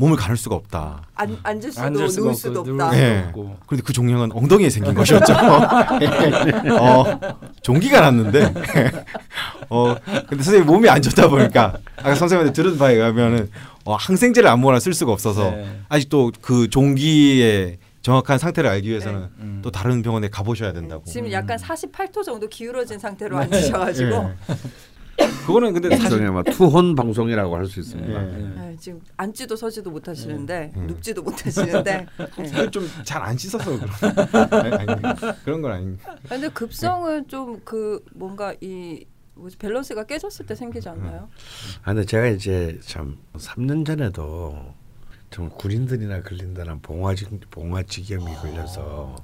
[0.00, 1.02] 몸을 가눌 수가 없다.
[1.16, 2.96] 안, 앉을 수도 앉을 수가 누울 없고 수도 없다.
[2.96, 3.32] 예.
[3.66, 5.32] 그런데 그 종양은 엉덩이에 생긴 것이었죠.
[6.80, 7.18] 어,
[7.62, 8.54] 종기가 났는데,
[9.68, 9.96] 어,
[10.28, 13.50] 근데 선생님 몸이 안 좋다 보니까, 아까 선생님한테 들은 바에 가면은,
[13.84, 15.80] 어, 항생제를 아무거나 쓸 수가 없어서, 네.
[15.88, 19.28] 아직도 그 종기의 정확한 상태를 알기 위해서는 네.
[19.40, 19.60] 음.
[19.64, 21.02] 또 다른 병원에 가보셔야 된다고.
[21.06, 23.42] 지금 약간 48도 정도 기울어진 상태로 네.
[23.46, 24.10] 앉으셔가지고
[24.50, 24.54] 예.
[25.46, 28.12] 그거는 근데 사실, 일종의 뭐 투혼 방송이라고 할 수 있습니다.
[28.12, 28.26] 예.
[28.26, 28.54] 네.
[28.56, 30.86] 네, 지금 앉지도 서지도 못하시는데 음.
[30.86, 32.06] 눕지도 못하시는데
[32.38, 32.70] 네.
[32.70, 35.02] 좀잘 안 씻어서 그런, 아니, 아니,
[35.44, 36.16] 그런 건 아닙니다.
[36.28, 39.04] 근데 급성은 좀 그 뭔가 이
[39.34, 41.28] 뭐지 밸런스가 깨졌을 때 생기지 않나요?
[41.82, 44.74] 아, 근데 제가 이제 참 3년 전에도
[45.30, 49.16] 정말 군인들이나 걸린다는 봉화지 봉화지겸이 걸려서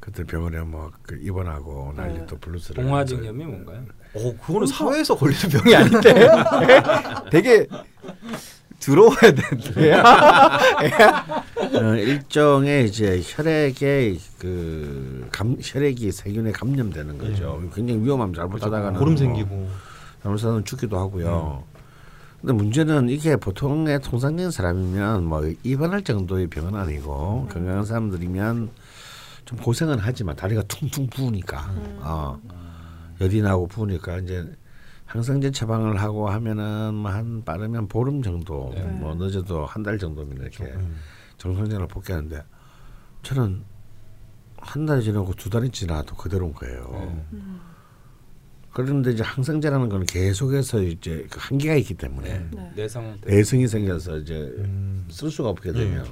[0.00, 2.26] 그때 병원에 뭐그 입원하고 난리 네.
[2.26, 3.84] 또 블루스를 봉화증염이 뭔가요?
[4.14, 6.28] 어, 그거는 사회에서 걸리는 병이 아닌데.
[7.30, 7.66] 되게
[8.80, 9.94] 들어와야 되는데.
[11.76, 17.60] 어, 일종의 이제 혈액에 그 감, 혈액이 세균에 감염되는 거죠.
[17.74, 19.68] 굉장히 위험함 잘못하다가는 고름 뭐 생기고.
[20.22, 21.64] 잘못하면 죽기도 하고요.
[22.40, 28.70] 근데 문제는 이게 보통의 통상적인 사람이면 뭐 입원할 정도의 병은 아니고 건강한 사람들이면
[29.46, 32.38] 좀 고생은 하지만 다리가 퉁퉁 부으니까 어,
[33.20, 34.46] 열이 나고 부으니까 이제
[35.06, 38.82] 항생제 처방을 하고 하면은 뭐한 빠르면 보름 정도 네.
[38.82, 40.96] 뭐 늦어도 한 달 정도면 이렇게 음.
[41.38, 42.42] 정상적으로 복귀하는데
[43.22, 43.62] 저는
[44.58, 47.24] 한 달이 지나고 두 달이 지나도 그대로인 거예요.
[47.30, 47.40] 네.
[48.72, 52.72] 그런데 이제 항생제라는 건 계속해서 이제 그 한계가 있기 때문에 네.
[52.74, 55.06] 내성 내성이 생겨서 이제 음.
[55.08, 56.04] 쓸 수가 없게 되면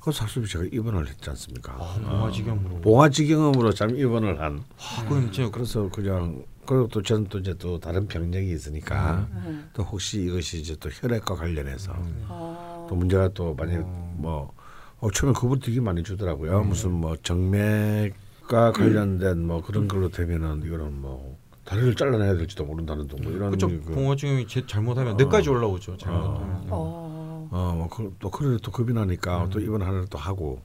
[0.00, 1.74] 그 사실 제가 입원을 했지 않습니까?
[1.74, 2.80] 아, 봉화지겸으로.
[2.80, 4.64] 봉화지경으로 참 입원을 한.
[4.78, 9.50] 아, 그럼 진짜 그래서 그냥 그리고 또 저는 또 이제 또 다른 병력이 있으니까 네.
[9.74, 11.92] 또 혹시 이것이 이제 또 혈액과 관련해서
[12.28, 14.52] 아, 또 문제가 또 만약 뭐
[15.00, 16.62] 어, 처음에 그걸 되게 많이 주더라고요.
[16.62, 23.32] 무슨 뭐 정맥과 관련된 뭐 그런 걸로 되면은 이거는 뭐 다리를 잘라내야 될지도 모른다는 둥뭐
[23.32, 25.96] 이런 그쵸 그, 봉화증이 제 잘못하면 뇌까지 올라오죠.
[25.96, 26.66] 잘못하면.
[26.70, 27.10] 어,
[27.50, 30.62] 어뭐또 그래 또 겁이 나니까 또 입원 하나를 또 하고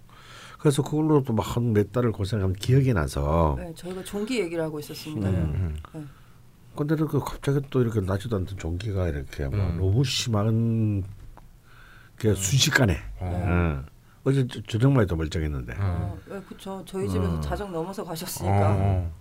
[0.59, 4.79] 그래서 그걸로 또 막 한 몇 달을 고생하면 기억이 나서 네, 저희가 종기 얘기를 하고
[4.79, 5.29] 있었습니다.
[5.29, 5.75] 음.
[6.75, 9.77] 근데 그 갑자기 또 이렇게 나지도 않던 종기가 이렇게 막 음.
[9.79, 11.03] 너무 심한
[12.19, 13.85] 게 순식간에 응.
[14.23, 16.81] 어제 저- 저녁만 해도 멀쩡했는데 어, 네, 그렇죠.
[16.85, 17.39] 저희 집에서 어.
[17.41, 18.75] 자정 넘어서 가셨으니까.
[18.77, 19.11] 어.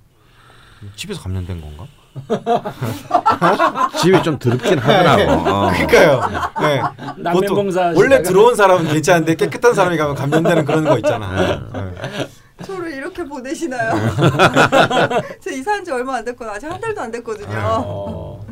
[0.97, 1.87] 집에서 감염된 건가?
[4.01, 5.71] 집이 좀 더럽긴 하더라고 어.
[5.73, 6.21] 그러니까요.
[6.61, 6.83] 네.
[7.17, 11.69] 남면봉사 원래 들어온 사람은 괜찮은데 깨끗한 사람이 가면 감염되는 그런 거 있잖아.
[11.73, 12.29] 네.
[12.65, 13.93] 저를 이렇게 보내시나요?
[15.43, 16.55] 저 이사한 지 얼마 안 됐거든요.
[16.55, 17.59] 아직 한 달도 안 됐거든요.
[17.59, 18.47] 어.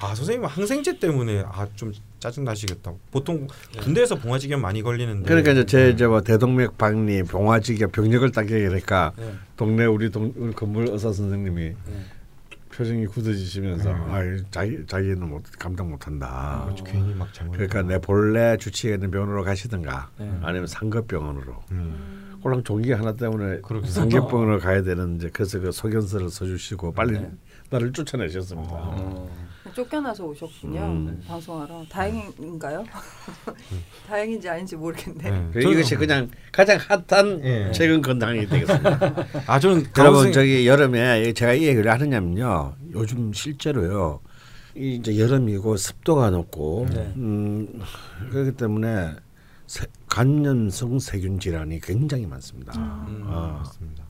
[0.00, 1.92] 아 선생님은 항생제 때문에 아좀
[2.26, 2.92] 짜증 나시겠다.
[3.12, 3.46] 보통
[3.78, 5.28] 군대에서 봉화지겸 많이 걸리는데.
[5.28, 9.32] 그러니까 이제 제 이제 뭐 대동맥 박리 봉화지게 병력을 딱 얘기하니까 네.
[9.56, 11.76] 동네 우리 동 우리 건물 의사 선생님이 네.
[12.74, 13.96] 표정이 굳어지시면서 음.
[14.10, 16.62] 아 자기 자기는 못 감당 못한다.
[16.64, 16.82] 그렇죠.
[16.82, 17.52] 괜히 막 잘못.
[17.52, 20.38] 그러니까 내 본래 주치에 있는 병원으로 가시든가 네.
[20.42, 21.62] 아니면 상급병원으로.
[21.70, 22.38] 음.
[22.42, 23.86] 꼴랑 종기 하나 때문에 그러게.
[23.86, 27.30] 상급병원으로 가야 되는데 그래서 그 소견서를 써주시고 빨리 네.
[27.70, 28.68] 나를 쫓아내셨습니다.
[28.72, 29.30] 어.
[29.74, 30.80] 쫓겨나서 오셨군요.
[30.80, 31.22] 음.
[31.26, 31.84] 방송하러.
[31.88, 32.84] 다행인가요?
[34.08, 35.30] 다행인지 아닌지 모르겠네.
[35.30, 35.50] 네.
[35.52, 37.72] 그 이것이 그냥 가장 핫한 예.
[37.72, 39.14] 최근 건강이 되겠습니다.
[39.46, 42.76] 아 저는 여러분 저기 여름에 제가 이 얘기를 하느냐면요.
[42.92, 44.20] 요즘 실제로요.
[44.74, 47.12] 이 이제 여름이고 습도가 높고 네.
[47.16, 47.80] 음,
[48.30, 49.14] 그렇기 때문에
[49.66, 52.72] 세, 간염성 세균 질환이 굉장히 많습니다.
[52.76, 53.62] 음, 어.
[53.62, 54.04] 맞습니다.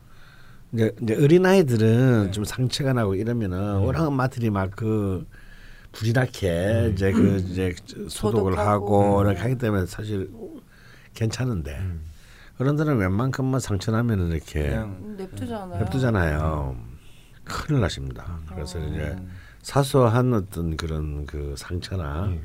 [0.73, 2.31] 이제, 이제 어린 아이들은 네.
[2.33, 5.27] 좀 상처가 나고 이러면은 워낙 엄마들이 막그
[5.97, 7.75] 부지런하게 이제 그 이제
[8.09, 8.59] 소독을.
[8.59, 9.31] 하고 네.
[9.31, 10.31] 이렇게 하기 때문에 사실
[11.15, 12.05] 괜찮은데 음.
[12.59, 15.81] 어른들은 웬만큼만 상처 나면은 이렇게 음, 냅두잖아요.
[15.81, 16.77] 냅두잖아요.
[17.45, 18.41] 큰일 나십니다.
[18.49, 19.17] 그래서 이제
[19.63, 22.41] 사소한 어떤 그런 그 상처나 예.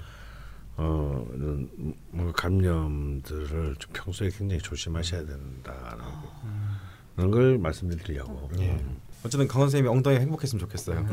[0.77, 1.69] 어 이런
[2.11, 6.29] 뭐 감염들을 좀 평소에 굉장히 조심하셔야 된다라고
[7.15, 8.49] 그런 걸 말씀드리려고.
[8.59, 8.83] 예.
[9.23, 11.05] 어쨌든 강원 선생님이 엉덩이 행복했으면 좋겠어요.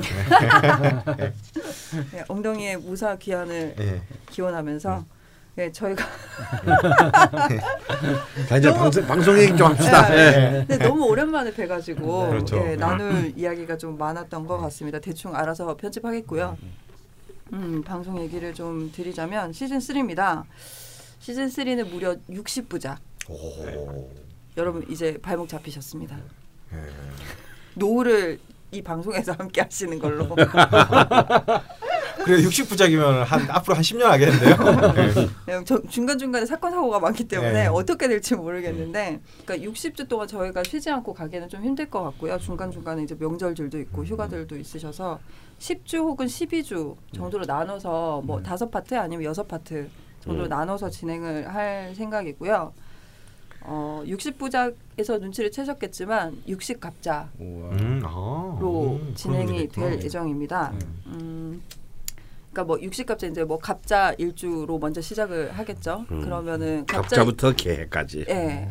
[2.10, 4.02] 네, 엉덩이의 무사 귀환을 예.
[4.30, 5.04] 기원하면서
[5.56, 6.04] 네, 저희가
[8.48, 10.14] 자 이제 방송 방송 얘기 좀 합시다.
[10.16, 10.64] 예.
[10.66, 12.56] 네, 너무 오랜만에 뵈가지고 그렇죠.
[12.64, 15.00] 예, 나눌 이야기가 좀 많았던 것 같습니다.
[15.00, 16.56] 대충 알아서 편집하겠고요.
[17.52, 20.44] 음, 방송 얘기를 좀 드리자면 시즌 3입니다.
[21.18, 22.96] 시즌 3는 무려 60부작.
[23.28, 24.08] 오.
[24.56, 26.16] 여러분 이제 발목 잡히셨습니다.
[27.78, 27.84] 예.
[27.84, 28.38] 노후를
[28.70, 30.28] 이 방송에서 함께 하시는 걸로.
[32.24, 34.56] 그래 60부작이면 한 앞으로 한 10년 하겠는데요.
[35.46, 37.66] 네, 중간 중간에 사건 사고가 많기 때문에 네.
[37.66, 42.36] 어떻게 될지 모르겠는데, 그러니까 60주 동안 저희가 쉬지 않고 가기는 좀 힘들 것 같고요.
[42.38, 45.20] 중간 중간에 이제 명절들도 있고 휴가들도 있으셔서
[45.58, 49.88] 10주 혹은 12주 정도로 나눠서 뭐 다섯 파트 아니면 여섯 파트
[50.20, 50.50] 정도로 음.
[50.50, 52.74] 나눠서 진행을 할 생각이고요.
[53.62, 57.70] 어, 60부작에서 눈치를 채셨겠지만 60갑자로 우와.
[57.70, 58.58] 음, 아.
[58.60, 60.02] 음, 진행이 될.
[60.02, 60.72] 예정입니다.
[60.78, 60.86] 네.
[61.06, 61.62] 음,
[62.52, 66.06] 그러니까 뭐 60갑자 이제 뭐 갑자 일주로 먼저 시작을 하겠죠.
[66.10, 66.22] 음.
[66.22, 68.24] 그러면은 갑자 갑자 부터 개까지.
[68.28, 68.68] 예.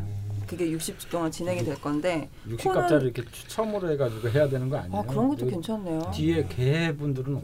[0.47, 4.97] 그게 60주 동안 진행이 될 건데 60갑자를 이렇게 추첨으로 해가지고 해야 되는 거 아니에요?
[4.97, 6.09] 아 그런 것도 여기 괜찮네요.
[6.13, 7.35] 뒤에 개 분들은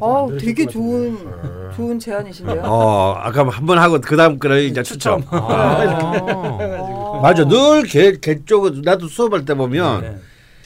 [0.00, 1.76] 아 들으실 되게 것 좋은 같은데.
[1.76, 2.62] 좋은 제안이신데요.
[2.64, 5.22] 어 아까 한 번 하고 그 다음 거를 이제 추첨.
[5.30, 6.18] 아.
[6.22, 7.20] 어.
[7.22, 10.16] 맞아 늘개개 쪽은 나도 수업할 때 보면 네.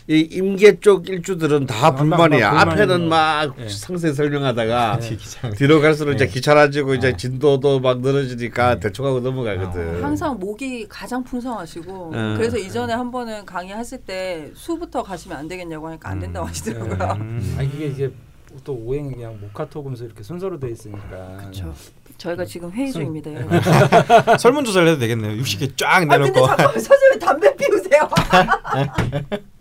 [0.06, 2.50] 이 임계 쪽 일주들은 다 아, 막, 불만이야.
[2.52, 3.08] 막 앞에는 불만이고.
[3.08, 3.68] 막 예.
[3.70, 5.50] 상세 설명하다가 뒤에 기장.
[5.54, 6.30] 뒤로 갈수록 이제 네.
[6.30, 7.16] 귀찮아지고 이제 네.
[7.16, 10.04] 진도도 막 늘어지니까 대충 하고 넘어가거든.
[10.04, 12.34] 항상 목이 가장 풍성하시고 음.
[12.36, 17.12] 그래서 이전에 한 번은 강의하실 때 수부터 가시면 안 되겠냐고 하니까 안 된다고 하시더라고요.
[17.20, 17.56] 음.
[17.58, 18.12] 아니 그게 이제
[18.62, 21.36] 또 오행 그냥 모카토금수 이렇게 순서로 돼 있으니까.
[21.38, 21.74] 그렇죠.
[22.18, 23.30] 저희가 지금 회의 중입니다.
[23.30, 23.36] 네.
[23.36, 23.60] 여러분.
[24.38, 25.42] 설문 조사를 해도 되겠네요.
[25.42, 26.46] 60개 쫙아 근데 내놓고.
[26.46, 28.08] 잠깐만 선생님 담배 피우세요.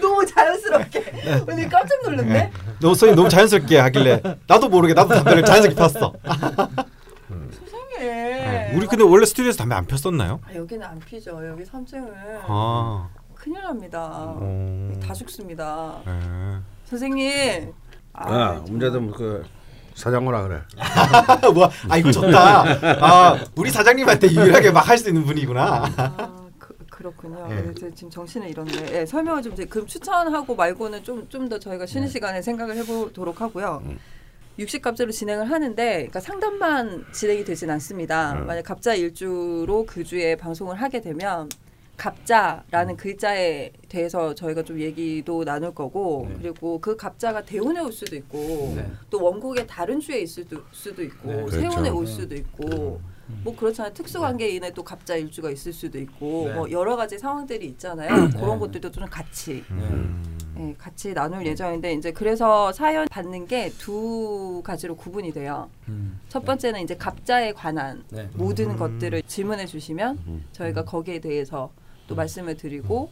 [0.00, 1.04] 너무 자연스럽게
[1.48, 2.50] 오늘 깜짝 놀랐네.
[2.80, 6.12] 너 선생님 너무 자연스럽게 하길래 나도 모르게 나도 담배를 자연스럽게 폈어.
[7.50, 8.72] 세상에.
[8.74, 10.40] 우리 근데 원래 스튜디오에서 담배 안 폈었나요?
[10.46, 11.40] 아, 여기는 안 피죠.
[11.46, 12.12] 여기 3층은
[12.46, 13.08] 아.
[13.34, 14.34] 큰일 납니다.
[14.36, 14.92] 어.
[15.02, 16.00] 다 죽습니다.
[16.06, 16.58] 예.
[16.84, 17.72] 선생님.
[18.14, 18.62] 아, 야, 정말.
[18.70, 19.44] 문제도 그
[19.94, 20.60] 사장 오라 그래.
[21.54, 22.64] 뭐, 아 이거 좋다.
[23.04, 25.92] 아 우리 사장님한테 유일하게 막 할 수 있는 분이구나.
[25.96, 27.46] 아, 그, 그렇군요.
[27.50, 27.54] 예.
[27.54, 28.72] 네, 저 지금 정신을 잃었네.
[29.00, 31.92] 예, 설명을 좀 이제 그럼 추천하고 말고는 좀 좀 더 저희가 네.
[31.92, 33.82] 쉬는 시간에 생각을 해보도록 하고요.
[33.84, 33.98] 음.
[34.58, 38.34] 60갑자로 진행을 하는데 그러니까 상담만 진행이 되진 않습니다.
[38.34, 38.46] 음.
[38.46, 41.48] 만약 갑자 일주로 그 주에 방송을 하게 되면
[41.96, 46.36] 갑자라는 글자에 대해서 저희가 좀 얘기도 나눌 거고 네.
[46.42, 48.86] 그리고 그 갑자가 대운에 올 수도 있고 네.
[49.10, 51.50] 또 원곡의 다른 주에 있을 수도, 수도 있고 네.
[51.50, 51.96] 세운에 그렇죠.
[51.96, 52.12] 올 네.
[52.12, 53.00] 수도 있고
[53.42, 53.94] 뭐 그렇잖아요.
[53.94, 56.54] 특수관계인의 또 갑자 일주가 있을 수도 있고 네.
[56.54, 58.28] 뭐 여러 가지 상황들이 있잖아요.
[58.28, 58.38] 네.
[58.38, 60.22] 그런 것들도 좀 같이 음.
[60.56, 65.68] 예, 같이 나눌 예정인데 이제 그래서 사연 받는 게 두 가지로 구분이 돼요.
[65.88, 66.20] 음.
[66.28, 68.28] 첫 번째는 이제 갑자에 관한 네.
[68.34, 68.76] 모든 음.
[68.76, 70.44] 것들을 질문해 주시면 음.
[70.52, 71.72] 저희가 거기에 대해서
[72.06, 73.10] 또 말씀을 드리고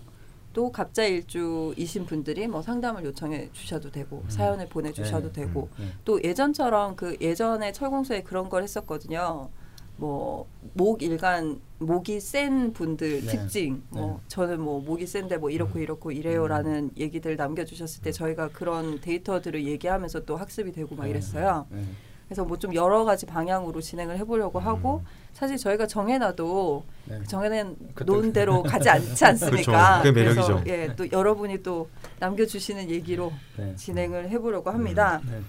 [0.53, 5.47] 또 갑자 일주이신 분들이 뭐 상담을 요청해 주셔도 되고 사연을 보내 주셔도 네.
[5.47, 5.87] 되고 네.
[6.05, 9.49] 또 예전처럼 그 예전에 철공소에 그런 걸 했었거든요.
[9.97, 13.27] 뭐 목 일간 목이 센 분들 네.
[13.27, 18.49] 특징 뭐 저는 뭐 목이 센데 뭐 이렇고 이렇고 이래요라는 얘기들 남겨 주셨을 때 저희가
[18.49, 21.11] 그런 데이터들을 얘기하면서 또 학습이 되고 막 네.
[21.11, 21.67] 이랬어요.
[21.71, 21.83] 네.
[22.27, 25.03] 그래서 뭐 좀 여러 가지 방향으로 진행을 해 보려고 하고
[25.33, 27.21] 사실 저희가 정해놔도 네.
[27.27, 30.01] 정해낸 그때- 놓은 대로 가지 않지 않습니까?
[30.01, 30.03] 그렇죠.
[30.03, 30.71] 그게 그래서 매력이죠.
[30.73, 31.89] 예, 또 여러분이 또
[32.21, 33.75] 남겨주시는 얘기로 네.
[33.77, 35.21] 진행을 해보려고 합니다.
[35.29, 35.41] 네.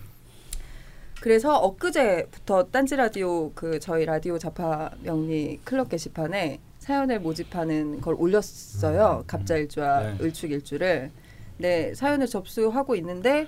[1.21, 9.23] 그래서 엊그제부터 딴지 라디오 그 저희 라디오 자파 명리 클럽 게시판에 사연을 모집하는 걸 올렸어요.
[9.27, 10.17] 갑자일주와 네.
[10.21, 11.11] 을축일주를.
[11.59, 13.47] 네, 사연을 접수하고 있는데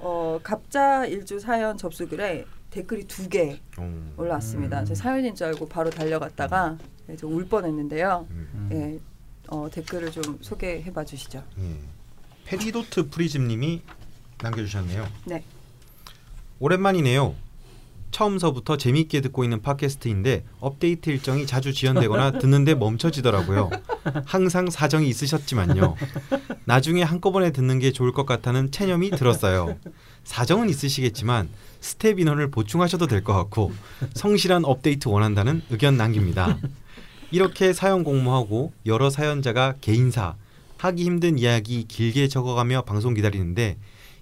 [0.00, 4.14] 어, 갑자일주 사연 접수글에 댓글이 두개 음.
[4.16, 4.80] 올라왔습니다.
[4.80, 4.84] 음.
[4.84, 8.26] 제 사연인 줄 알고 바로 달려갔다가 네, 저 울 뻔했는데요.
[8.30, 8.68] 음.
[8.72, 9.00] 예,
[9.48, 11.42] 어, 댓글을 좀 소개해봐 주시죠.
[11.58, 11.76] 예.
[12.44, 13.82] 페리도트 프리즘님이
[14.42, 15.06] 남겨주셨네요.
[15.26, 15.44] 네.
[16.60, 17.34] 오랜만이네요.
[18.10, 23.70] 처음서부터 재미있게 듣고 있는 팟캐스트인데 업데이트 일정이 자주 지연되거나 듣는데 멈춰지더라고요.
[24.26, 25.94] 항상 사정이 있으셨지만요.
[26.64, 29.76] 나중에 한꺼번에 듣는 게 좋을 것 같다는 체념이 들었어요.
[30.24, 31.48] 사정은 있으시겠지만
[31.80, 33.72] 스텝 인원을 보충하셔도 될 것 같고
[34.14, 36.58] 성실한 업데이트 원한다는 의견 남깁니다.
[37.30, 40.34] 이렇게 사연 공모하고 여러 사연자가 개인사
[40.78, 43.76] 하기 힘든 이야기 길게 적어가며 방송 기다리는데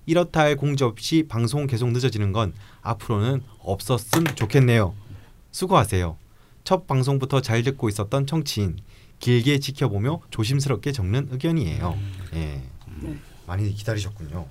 [0.07, 2.53] 이렇다 할 공지 없이 방송 계속 늦어지는 건
[2.83, 4.95] 앞으로는 없었음 좋겠네요.
[5.53, 6.17] 수고하세요.
[6.65, 8.77] 첫 방송부터 잘 듣고 있었던 청취인
[9.21, 11.99] 길게 지켜보며 조심스럽게 적는 의견이에요.
[12.35, 12.63] 예.
[13.01, 13.19] 네.
[13.47, 14.47] 많이 기다리셨군요.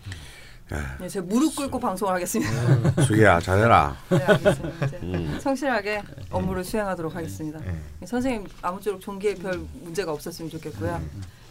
[0.99, 3.01] 네, 제가 무릎 꿇고 방송을 하겠습니다.
[3.03, 3.95] 수기야 잘해라.
[4.09, 4.87] 네, 알겠습니다.
[5.03, 5.39] 음.
[5.41, 7.59] 성실하게 업무를 수행하도록 하겠습니다.
[7.65, 8.05] 예.
[8.05, 11.01] 선생님 아무쪼록 종기에 별 문제가 없었으면 좋겠고요.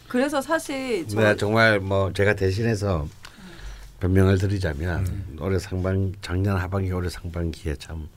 [0.07, 3.07] 그래서 사실 저네 정말 뭐 제가 대신해서
[3.99, 8.07] 변명을 드리자면 올해 상반 작년 하반기 올해 상반기에 참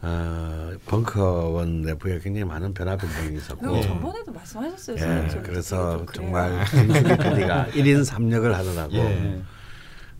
[0.00, 4.96] 어, 벙커원 내부에 굉장히 많은 변화 변동이 있었고 전번에도 말씀하셨어요.
[4.98, 6.04] 예, 그래서.
[6.12, 9.42] 정말 김수기 PD가 1인 3역을 하느라고 예.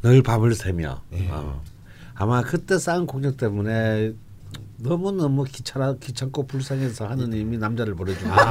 [0.03, 1.29] 늘 밤을 새며 예.
[1.31, 1.61] 어,
[2.15, 4.13] 아마 그때 쌓은 공력 때문에
[4.79, 8.51] 너무 너무 귀찮아 귀찮고 불쌍해서 하느님이 남자를 보내준 거예요.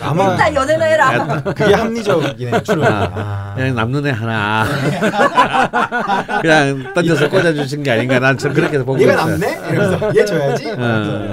[0.00, 1.42] 아마 일단 연애나 해라.
[1.42, 2.62] 그게 합리적이네요.
[2.62, 2.84] 주로.
[2.86, 3.54] 아.
[3.56, 4.64] 그냥 남는 애 하나
[6.40, 9.36] 그냥 던져서 꽂아주신 게 아닌가 난좀 그렇게 보고 얘가 있어요.
[9.38, 9.70] 남네?
[9.72, 10.70] 이러면서 얘 줘야지.
[10.70, 11.32] 어, 어,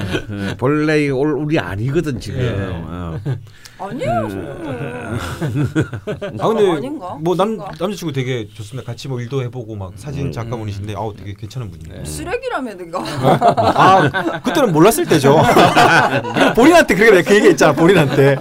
[0.57, 2.39] 본래 우리 아니거든 지금.
[2.39, 2.55] 예.
[2.71, 3.10] 어.
[3.79, 4.27] 아니에요.
[6.39, 7.17] 아 근데 아닌가?
[7.21, 7.71] 뭐남 아닌가?
[7.79, 8.85] 남자친구 되게 좋습니다.
[8.89, 10.31] 같이 뭐 일도 해보고 막 사진 음.
[10.31, 12.05] 작가분이신데 아우 되게 괜찮은 분이네.
[12.05, 12.99] 쓰레기라며 내가.
[12.99, 15.37] 아 그때는 몰랐을 때죠.
[16.55, 17.73] 본인한테 그렇게 그 얘기했잖아.
[17.73, 18.35] 본인한테.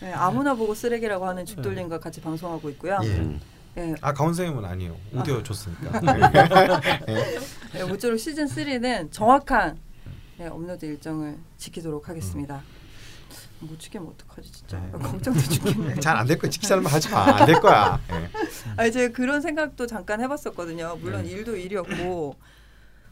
[0.00, 2.98] 네, 아무나 보고 쓰레기라고 하는 죽돌림과 같이 방송하고 있고요.
[3.04, 3.38] 예.
[3.78, 4.96] 예, 아 가온 선생님은 아니에요.
[5.14, 6.00] 오디오 좋습니까?
[7.72, 9.78] 네, 모쪼록 시즌 3는 정확한
[10.38, 12.62] 네, 업로드 일정을 지키도록 하겠습니다.
[13.60, 14.90] 못 지키면 어떡하지 진짜 네.
[14.92, 15.94] 걱정돼 죽겠네.
[16.00, 16.50] 잘 안 될 거야.
[16.50, 17.24] 직살만 하지 마.
[17.24, 18.00] 안 될 거야.
[18.12, 18.30] 예.
[18.76, 20.96] 아니 제가 그런 생각도 잠깐 해봤었거든요.
[21.00, 22.36] 물론 일도 일이었고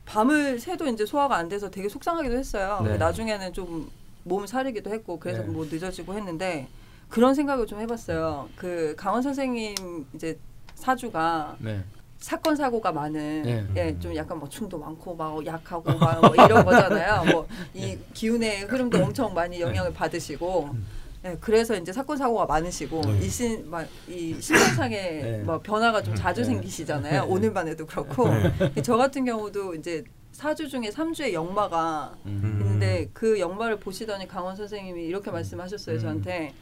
[0.07, 2.81] 밤을 새도 이제 소화가 안 돼서 되게 속상하기도 했어요.
[2.85, 2.97] 네.
[2.97, 3.91] 나중에는 좀
[4.25, 5.49] 몸을 사리기도 했고 그래서 네.
[5.49, 6.67] 뭐 늦어지고 했는데
[7.11, 8.49] 그런 생각을 좀 해봤어요.
[8.57, 10.39] 그 강원 선생님 이제
[10.75, 11.85] 사주가 네.
[12.19, 13.67] 사건 사고가 많은 네.
[13.77, 17.25] 예, 좀 약간 뭐 충도 많고 막 약하고 막 뭐 이런 거잖아요.
[17.33, 20.71] 뭐 이 기운의 흐름도 엄청 많이 영향을 받으시고
[21.25, 23.19] 예, 그래서 이제 사건 사고가 많으시고 네.
[23.27, 25.43] 이신 막이 신장상에 네.
[25.45, 26.47] 뭐 변화가 좀 자주 네.
[26.49, 27.25] 생기시잖아요.
[27.25, 27.29] 네.
[27.31, 28.29] 오늘만 해도 그렇고
[28.83, 30.03] 저 같은 경우도 이제
[30.33, 32.59] 사주 중에 삼주에 역마가 음.
[32.61, 36.01] 있는데 그 역마를 보시더니 강원 선생님이 이렇게 말씀하셨어요 음.
[36.01, 36.53] 저한테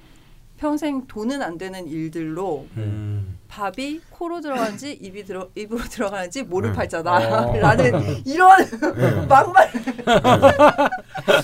[0.56, 3.38] 평생 돈은 안 되는 일들로 음.
[3.48, 6.76] 밥이 코로 들어가는지 입이 들어 입으로 들어가는지 모를 네.
[6.76, 8.58] 팔자다라는 이런
[9.28, 9.70] 막말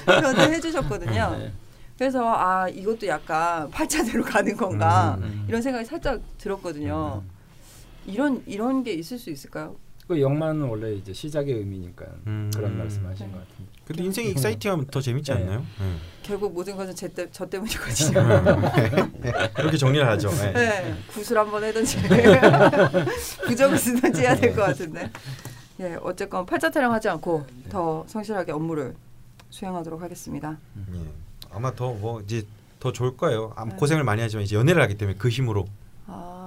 [0.04, 1.36] 저한테 해주셨거든요.
[1.38, 1.52] 네.
[1.98, 5.44] 그래서 아 이것도 약간 팔자대로 가는 건가 음.
[5.46, 7.22] 이런 생각이 살짝 들었거든요.
[8.06, 9.76] 이런 이런 게 있을 수 있을까요?
[10.12, 12.50] 그 영만은 원래 이제 시작의 의미니까 음.
[12.54, 13.32] 그런 말씀하신 네.
[13.32, 13.72] 것 같은데.
[13.86, 15.38] 근데 인생이 익사이팅하면 더 재밌지 네.
[15.38, 15.64] 않나요?
[15.80, 15.84] 예.
[16.22, 18.12] 결국 모든 것은 제 때, 저 때문이거든요.
[19.54, 20.30] 그렇게 정리를 하죠.
[20.44, 20.52] 예.
[20.52, 21.96] 네, 구슬 한번 해든지
[23.46, 25.10] 부적을 쓰든지 해야 될 것 같은데.
[25.80, 28.94] 예, 어쨌건 팔자 타령하지 않고 더 성실하게 업무를
[29.50, 30.58] 수행하도록 하겠습니다.
[30.94, 31.00] 예.
[31.50, 32.44] 아마 더 뭐 이제
[32.80, 33.52] 더 좋을 거예요.
[33.56, 33.74] 아, 네.
[33.76, 35.66] 고생을 많이 하지만 이제 연애를 하기 때문에 그 힘으로
[36.06, 36.41] 아,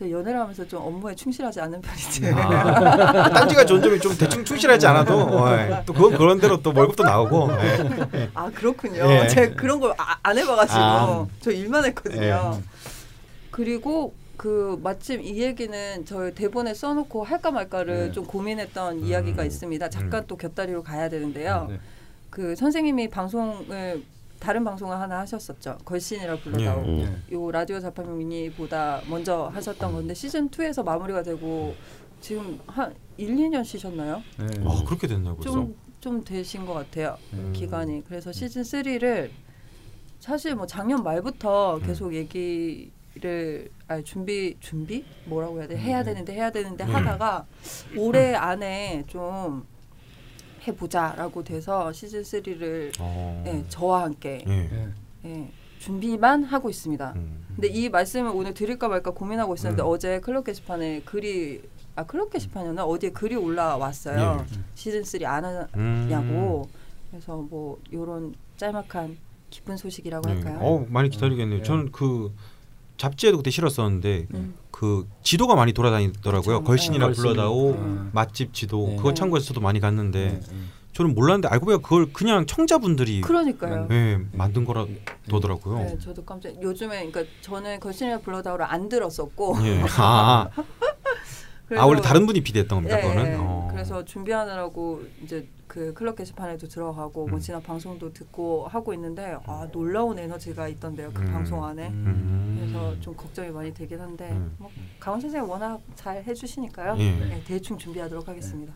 [0.00, 2.26] 제가 연애를 하면서 좀 업무에 충실하지 않는 편이지.
[2.34, 3.28] 아.
[3.30, 5.82] 딴지가 좋은 점이 좀 대충 충실하지 않아도 어, 예.
[5.84, 8.30] 또 그건 그런 대로 또 월급도 나오고 예.
[8.32, 9.04] 아 그렇군요.
[9.10, 9.28] 예.
[9.28, 11.26] 제가 그런 걸안 해봐가지고 아.
[11.40, 12.22] 저 일만 했거든요.
[12.56, 12.62] 예.
[13.50, 18.12] 그리고 그 마침 이 얘기는 저희 대본에 써놓고 할까 말까를 네.
[18.12, 19.04] 좀 고민했던 음.
[19.04, 19.90] 이야기가 있습니다.
[19.90, 20.24] 잠깐 음.
[20.26, 21.66] 또 곁다리로 가야 되는데요.
[21.68, 21.78] 네.
[22.30, 24.02] 그 선생님이 방송을
[24.40, 25.78] 다른 방송을 하나 하셨었죠.
[25.84, 26.80] 걸신이라 불러다오.
[26.80, 26.96] 음.
[27.28, 27.34] 네.
[27.36, 31.74] 요 라디오 자판 미니보다 먼저 하셨던 건데 시즌 2에서 마무리가 되고
[32.20, 34.22] 지금 한 1, 2년 쉬셨나요?
[34.38, 34.46] 네.
[34.64, 35.38] 아 그렇게 됐나요?
[35.40, 37.16] 좀 좀 되신 것 같아요.
[37.34, 37.52] 음.
[37.54, 38.02] 기간이.
[38.08, 39.30] 그래서 시즌 3를
[40.18, 41.82] 사실 뭐 작년 말부터 음.
[41.82, 46.94] 계속 얘기를 아니 준비 준비 뭐라고 해야 돼 해야 되는데 해야 되는데 음.
[46.94, 47.46] 하다가
[47.96, 49.66] 올해 안에 좀
[50.66, 53.44] 해보자라고 돼서 시즌 3를 어.
[53.46, 54.50] 예, 저와 함께 예.
[54.50, 54.88] 네.
[55.24, 57.12] 예, 준비만 하고 있습니다.
[57.16, 57.46] 음.
[57.54, 59.88] 근데 이 말씀을 오늘 드릴까 말까 고민하고 있었는데 음.
[59.88, 61.62] 어제 클럽 게시판에 글이
[61.96, 64.44] 아 클럽 게시판이었나 어디에 글이 올라왔어요.
[64.48, 64.58] 예.
[64.74, 66.08] 시즌 3안 음.
[66.10, 66.68] 하냐고.
[67.10, 69.18] 그래서 뭐 요런 짤막한
[69.50, 70.34] 기쁜 소식이라고 네.
[70.34, 70.58] 할까요?
[70.60, 71.58] 어 많이 기다리겠네요.
[71.58, 71.64] 네.
[71.64, 72.32] 저는 그
[73.00, 74.54] 잡지에도 그때 실었었는데 음.
[74.70, 76.58] 그 지도가 많이 돌아다니더라고요.
[76.58, 76.64] 그쵸.
[76.64, 77.12] 걸신이라 네.
[77.14, 78.10] 불러다오 걸신.
[78.12, 78.96] 맛집 지도 네.
[78.96, 80.56] 그거 참고해서 저도 많이 갔는데 네, 네.
[80.92, 83.88] 저는 몰랐는데 알고 보니까 그걸 그냥 청자분들이 그러니까요.
[83.90, 85.78] 예, 만든 거라더라고요.
[85.78, 86.60] 네, 저도 깜짝.
[86.60, 89.56] 요즘에 그러니까 저는 걸신이라 불러다오를 안 들었었고.
[89.62, 89.82] 예.
[89.96, 90.48] 아,
[91.76, 92.98] 아, 원래 다른 분이 비대했던 겁니다.
[92.98, 93.32] 예, 그거는.
[93.32, 93.36] 예.
[93.38, 93.68] 어.
[93.70, 97.40] 그래서 준비하느라고 이제 그 클럽 게시판에도 들어가고 뭐 음.
[97.40, 101.32] 지난 방송도 듣고 하고 있는데 아 놀라운 에너지가 있던데요 그 음.
[101.32, 101.88] 방송 안에.
[101.90, 102.58] 음.
[102.60, 104.54] 그래서 좀 걱정이 많이 되긴 한데 음.
[104.58, 106.96] 뭐 강원 선생님 워낙 잘 해주시니까요.
[106.98, 107.12] 예.
[107.12, 108.72] 네, 대충 준비하도록 하겠습니다.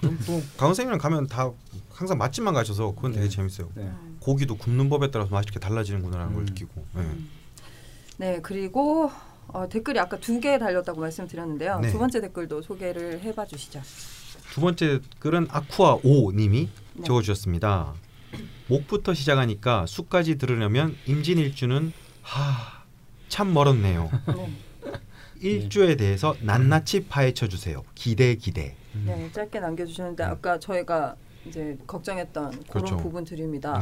[0.00, 0.08] 또
[0.56, 1.50] 강원 선생님이랑 가면 다
[1.90, 3.28] 항상 맛집만 가셔서 그건 되게 네.
[3.30, 3.68] 재밌어요.
[3.74, 3.82] 네.
[3.82, 4.16] 음.
[4.20, 6.46] 고기도 굽는 법에 따라서 맛이 이렇게 달라지는구나라는 걸 음.
[6.46, 6.84] 느끼고.
[6.96, 7.06] 예.
[8.18, 9.10] 네 그리고
[9.48, 11.80] 어, 댓글이 아까 두 개 달렸다고 말씀드렸는데요.
[11.80, 11.90] 네.
[11.90, 13.80] 두 번째 댓글도 소개를 해봐 주시죠.
[14.52, 17.02] 두 번째 글은 아쿠아 오 님이 네.
[17.04, 17.94] 적어주셨습니다.
[18.68, 21.92] 목부터 시작하니까 수까지 들으려면 임진일주는
[22.22, 22.82] 하,
[23.28, 24.10] 참 멀었네요.
[24.28, 24.54] 네.
[25.40, 27.84] 일주에 대해서 낱낱이 파헤쳐 주세요.
[27.94, 28.74] 기대 기대.
[29.04, 31.14] 네 짧게 남겨주셨는데 아까 저희가
[31.46, 32.96] 이제 걱정했던 그런 그렇죠.
[32.96, 33.78] 부분들입니다.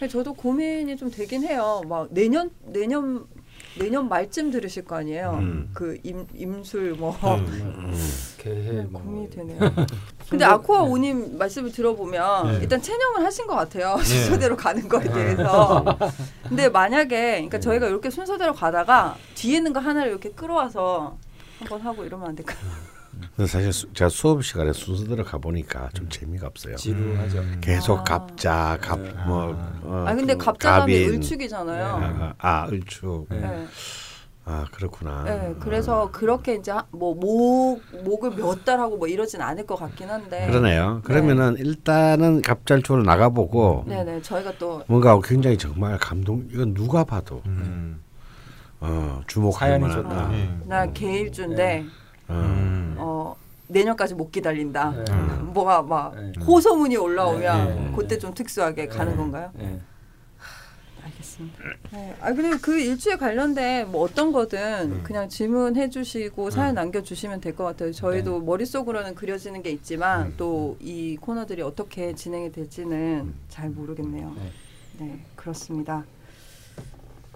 [0.00, 0.08] 네.
[0.08, 1.82] 저도 고민이 좀 되긴 해요.
[1.88, 3.26] 막 내년 내년
[3.78, 5.38] 내년 말쯤 들으실 거 아니에요.
[5.40, 5.70] 음.
[5.72, 7.94] 그 임, 임술 뭐 음.
[8.38, 9.58] 개해 네, 뭐 고민이 되네요.
[10.28, 12.58] 근데 아쿠아 오님 말씀을 들어보면 네.
[12.62, 13.96] 일단 체념을 하신 것 같아요.
[13.96, 14.04] 네.
[14.04, 15.84] 순서대로 가는 거에 대해서.
[16.48, 21.16] 근데 만약에 그러니까 저희가 이렇게 순서대로 가다가 뒤에 있는 거 하나를 이렇게 끌어와서
[21.58, 22.58] 한번 하고 이러면 안 될까요?
[23.36, 26.76] 근데 사실 수, 제가 수업 시간에 순서대로 가 보니까 좀 재미가 없어요.
[26.76, 27.38] 지루하죠.
[27.38, 27.58] 음.
[27.60, 28.04] 계속 아.
[28.04, 28.86] 갑자 네.
[28.88, 31.14] 갑뭐 어, 아 근데 그 갑자감이 갑인.
[31.14, 31.86] 을축이잖아요.
[31.86, 33.26] 아, 아 을축.
[33.30, 33.40] 네.
[33.40, 33.66] 네.
[34.44, 35.22] 아 그렇구나.
[35.22, 40.10] 네, 그래서 그렇게 이제 뭐 목 목을 몇 달 하고 뭐 이러진 않을 것 같긴
[40.10, 40.46] 한데.
[40.48, 41.00] 그러네요.
[41.04, 46.48] 그러면은 일단은 갑잘초를 나가보고 네네 저희가 또 뭔가 굉장히 정말 감동.
[46.52, 48.02] 이건 누가 봐도 음.
[48.80, 50.02] 어, 주목할 만하다.
[50.02, 50.28] 좋다.
[50.30, 50.58] 네.
[50.66, 52.01] 나 개일주인데 어.
[52.30, 52.94] 음.
[52.98, 53.36] 어
[53.68, 54.90] 내년까지 못 기다린다.
[54.90, 55.04] 네.
[55.10, 55.50] 음.
[55.52, 56.32] 뭐가 막 네.
[56.44, 57.92] 호소문이 올라오면 네.
[57.96, 59.50] 그때 좀 특수하게 가는 건가요?
[59.54, 59.80] 네.
[61.04, 61.58] 알겠습니다.
[61.90, 62.16] 네.
[62.20, 65.00] 아 그리고 그 일주에 관련된 뭐 어떤 거든 음.
[65.02, 67.92] 그냥 질문해 주시고 사연 남겨 주시면 될 것 같아요.
[67.92, 68.46] 저희도 네.
[68.46, 70.34] 머릿속으로는 그려지는 게 있지만 음.
[70.36, 72.96] 또이 코너들이 어떻게 진행이 될지는
[73.26, 73.34] 음.
[73.48, 74.32] 잘 모르겠네요.
[74.36, 74.50] 네.
[74.98, 76.04] 네, 그렇습니다.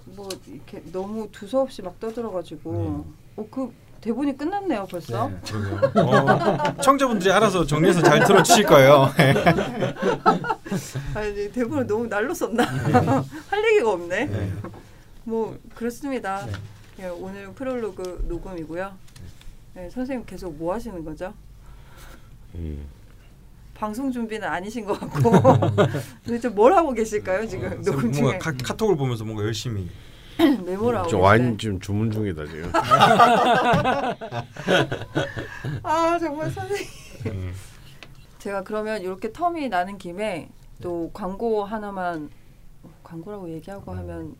[0.05, 3.05] 뭐 이렇게 너무 두서없이 막 떠들어 가지고
[3.37, 3.70] 어 그
[4.07, 5.28] 대본이 끝났네요 벌써.
[5.28, 6.00] 네.
[6.00, 9.11] 어, 청자분들이 알아서 정리해서 잘 들어주실 거예요.
[11.14, 12.62] 아니 대본을 너무 날로 썼나?
[13.50, 14.26] 할 얘기가 없네.
[14.26, 14.52] 네.
[15.24, 16.46] 뭐 그렇습니다.
[16.46, 16.52] 네.
[17.00, 18.92] 예, 오늘 프롤로그 녹음이고요.
[19.74, 21.34] 네, 선생님 계속 뭐 하시는 거죠?
[22.54, 22.86] 음.
[23.74, 25.32] 방송 준비는 아니신 것 같고
[26.24, 29.90] 도대체 뭘 하고 계실까요 지금 녹음 중에 뭔가 카, 카톡을 보면서 뭔가 열심히.
[30.64, 31.20] 메모를 하고 저 계세요?
[31.22, 32.70] 와인 지금 주문 중이다 지금.
[35.82, 36.87] 아 정말 선생님
[37.26, 37.53] 음.
[38.39, 40.49] 제가 그러면 이렇게 텀이 나는 김에
[40.82, 42.30] 또 광고 하나만
[43.03, 44.37] 광고라고 얘기하고 하면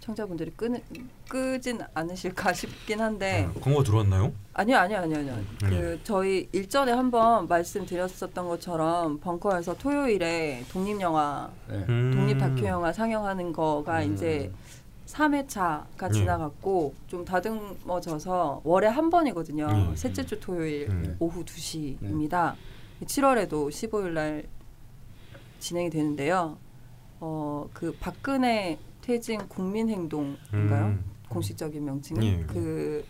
[0.00, 0.80] 청자분들이 끄
[1.28, 4.32] 끄진 않으실까 싶긴 한데 아, 광고 들어왔나요?
[4.54, 6.00] 아니요 아니요 아니요 아니요 그 음.
[6.02, 11.84] 저희 일전에 한번 말씀드렸었던 것처럼 벙커에서 토요일에 독립 영화 네.
[11.88, 12.12] 음.
[12.14, 14.14] 독립 다큐 영화 상영하는 거가 음.
[14.14, 14.50] 이제
[15.10, 16.12] 3회차가 음.
[16.12, 19.66] 지나갔고 좀 다듬어져서 월에 한 번이거든요.
[19.66, 19.96] 음.
[19.96, 21.16] 셋째 주 토요일 음.
[21.18, 22.54] 오후 2시입니다.
[23.04, 24.44] 7월에도 15일 날
[25.58, 26.58] 진행이 되는데요.
[27.20, 30.86] 어, 그 박근혜 퇴진 국민행동인가요?
[30.86, 31.04] 음.
[31.28, 32.44] 공식적인 명칭은 예.
[32.46, 33.04] 그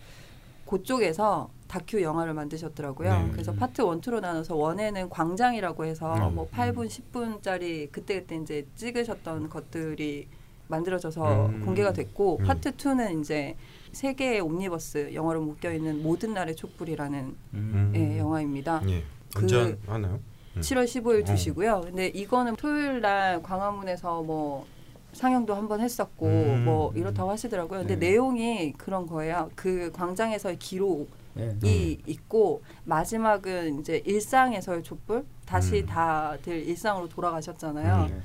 [0.66, 3.10] 그쪽에서 다큐 영화를 만드셨더라고요.
[3.10, 3.28] 네.
[3.32, 6.34] 그래서 파트 one two로 나눠서 one에는 광장이라고 해서 음.
[6.34, 10.28] 뭐 8분, 10분짜리 그때 그때 이제 찍으셨던 것들이
[10.70, 11.60] 만들어져서 음.
[11.64, 12.44] 공개가 됐고 음.
[12.46, 13.56] 파트 2는 이제
[13.92, 17.36] 세 개의 옴니버스 영화로 묶여 있는 모든 날의 촛불이라는 음.
[17.54, 17.92] 음.
[17.96, 18.82] 예, 영화입니다.
[18.88, 19.02] 예.
[19.34, 20.20] 그- 하나요?
[20.56, 20.60] 음.
[20.60, 21.34] 7월 15일 어.
[21.34, 21.82] 2시고요.
[21.82, 24.66] 근데 이거는 토요일 날 광화문에서 뭐
[25.12, 26.64] 상영도 한번 했었고 음.
[26.64, 27.80] 뭐 이렇다고 하시더라고요.
[27.80, 28.10] 근데 네.
[28.10, 29.50] 내용이 그런 거예요.
[29.56, 31.98] 그 광장에서의 기록이 네.
[32.06, 35.86] 있고 마지막은 이제 일상에서의 촛불 다시 음.
[35.86, 38.06] 다들 일상으로 돌아가셨잖아요.
[38.06, 38.20] 네.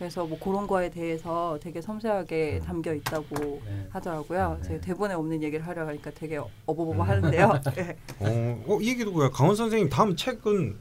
[0.00, 2.66] 그래서 뭐 그런 거에 대해서 되게 섬세하게 음.
[2.66, 3.86] 담겨 있다고 네.
[3.90, 4.56] 하더라고요.
[4.62, 4.68] 네.
[4.68, 7.60] 제가 대본에 없는 얘기를 하려 하니까 되게 어버버버 하는데요.
[7.74, 7.96] 네.
[8.18, 9.28] 어, 어, 이 얘기도 뭐야?
[9.28, 10.74] 강원 선생님 다음 책은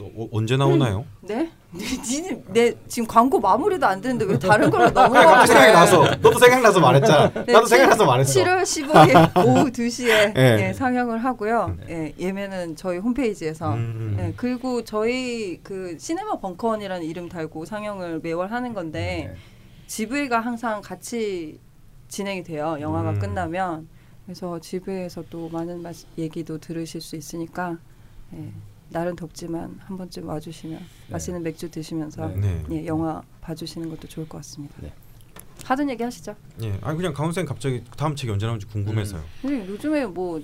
[0.00, 1.04] 어, 언제 나오나요?
[1.22, 1.50] 네?
[1.72, 5.46] 니는 내 지금 광고 마무리도 안 되는데 왜 다른 걸로 넘어가?
[5.46, 7.32] 생각이 나서 너도 생각나서 말했잖아.
[7.44, 8.40] 네, 나도 생각나서 말했어.
[8.40, 10.68] 7월 15일 오후 2시에 예.
[10.68, 11.76] 예, 상영을 하고요.
[11.88, 13.74] 예, 예매는 저희 홈페이지에서.
[13.74, 14.16] 음.
[14.20, 19.36] 예, 그리고 저희 그 시네마 벙커원이라는 이름 달고 상영을 매월 하는 건데 네.
[19.86, 21.58] 지브이가 항상 같이
[22.08, 22.76] 진행이 돼요.
[22.80, 23.18] 영화가 음.
[23.18, 23.88] 끝나면
[24.24, 27.76] 그래서 집에서 또 많은 마, 얘기도 들으실 수 있으니까
[28.34, 28.50] 예,
[28.90, 30.80] 날은 덥지만 한 번쯤 와주시면
[31.10, 32.62] 맛있는 맥주 드시면서 네.
[32.70, 34.74] 예, 영화 봐주시는 것도 좋을 것 같습니다.
[34.80, 34.92] 네.
[35.64, 36.34] 하던 얘기 하시죠.
[36.62, 36.78] 예.
[36.82, 39.22] 아니 그냥 강원 쌤 갑자기 다음 책이 언제 나올지 궁금해서요.
[39.42, 40.40] 근데 요즘에 뭐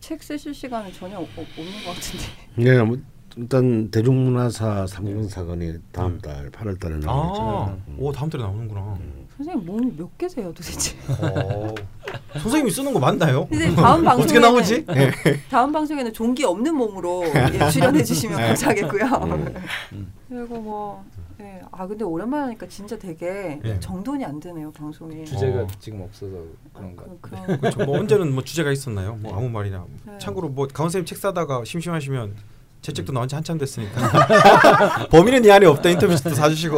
[0.00, 2.24] 책 쓰실 시간은 전혀 없, 없는 것 같은데.
[2.56, 2.98] 네, 뭐
[3.36, 7.78] 일단 대중문화사 삼경 사건이 다음 달 8월 달에 아, 나오죠.
[7.98, 8.98] 오 다음 달에 나오는구나.
[9.36, 10.94] 선생님 몸이 몇 개세요 도대체?
[12.14, 12.38] 어.
[12.38, 13.48] 선생님이 쓰는 거 맞나요?
[13.76, 14.86] 다음 방송에 어떻게 나오지?
[14.96, 15.10] 예.
[15.50, 18.46] 다음 방송에는 종기 없는 몸으로 예, 출연해 주시면 네.
[18.48, 19.04] 감사하겠고요.
[19.92, 20.12] 음.
[20.28, 21.04] 그리고 뭐,
[21.40, 21.60] 예.
[21.70, 23.80] 아 근데 오랜만에 하니까 진짜 되게 예.
[23.80, 25.24] 정돈이 안 되네요 방송이.
[25.24, 25.66] 주제가 어.
[25.78, 26.32] 지금 없어서
[26.72, 27.04] 그런가.
[27.20, 27.84] 그, 그런 그렇죠.
[27.84, 29.16] 뭐 언제는 뭐 주제가 있었나요?
[29.20, 29.84] 뭐 아무 말이나.
[30.06, 30.18] 네.
[30.18, 32.34] 참고로 뭐 강원 쌤책 사다가 심심하시면
[32.82, 36.76] 제 책도 나온 지 한참 됐으니까 범인은 이 안에 없다 인터뷰도 사주시고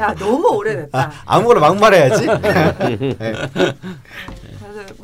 [0.00, 1.12] 야 너무 오래됐다.
[1.24, 2.26] 아 무거나 막말해야지.
[2.26, 3.74] 그래서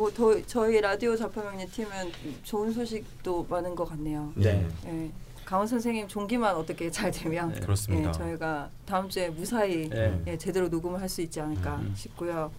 [0.05, 4.31] 뭐 더, 저희 라디오 자파명리 팀은 좋은 소식도 많은 것 같네요.
[4.35, 4.69] 네.
[4.85, 5.11] 예.
[5.47, 7.61] 강원 선생님 종기만 어떻게 잘 되면 네.
[7.61, 8.11] 그렇습니다.
[8.11, 10.23] 예, 저희가 다음 주에 무사히 네.
[10.27, 11.95] 예, 제대로 녹음을 할 수 있지 않을까 음.
[11.97, 12.51] 싶고요.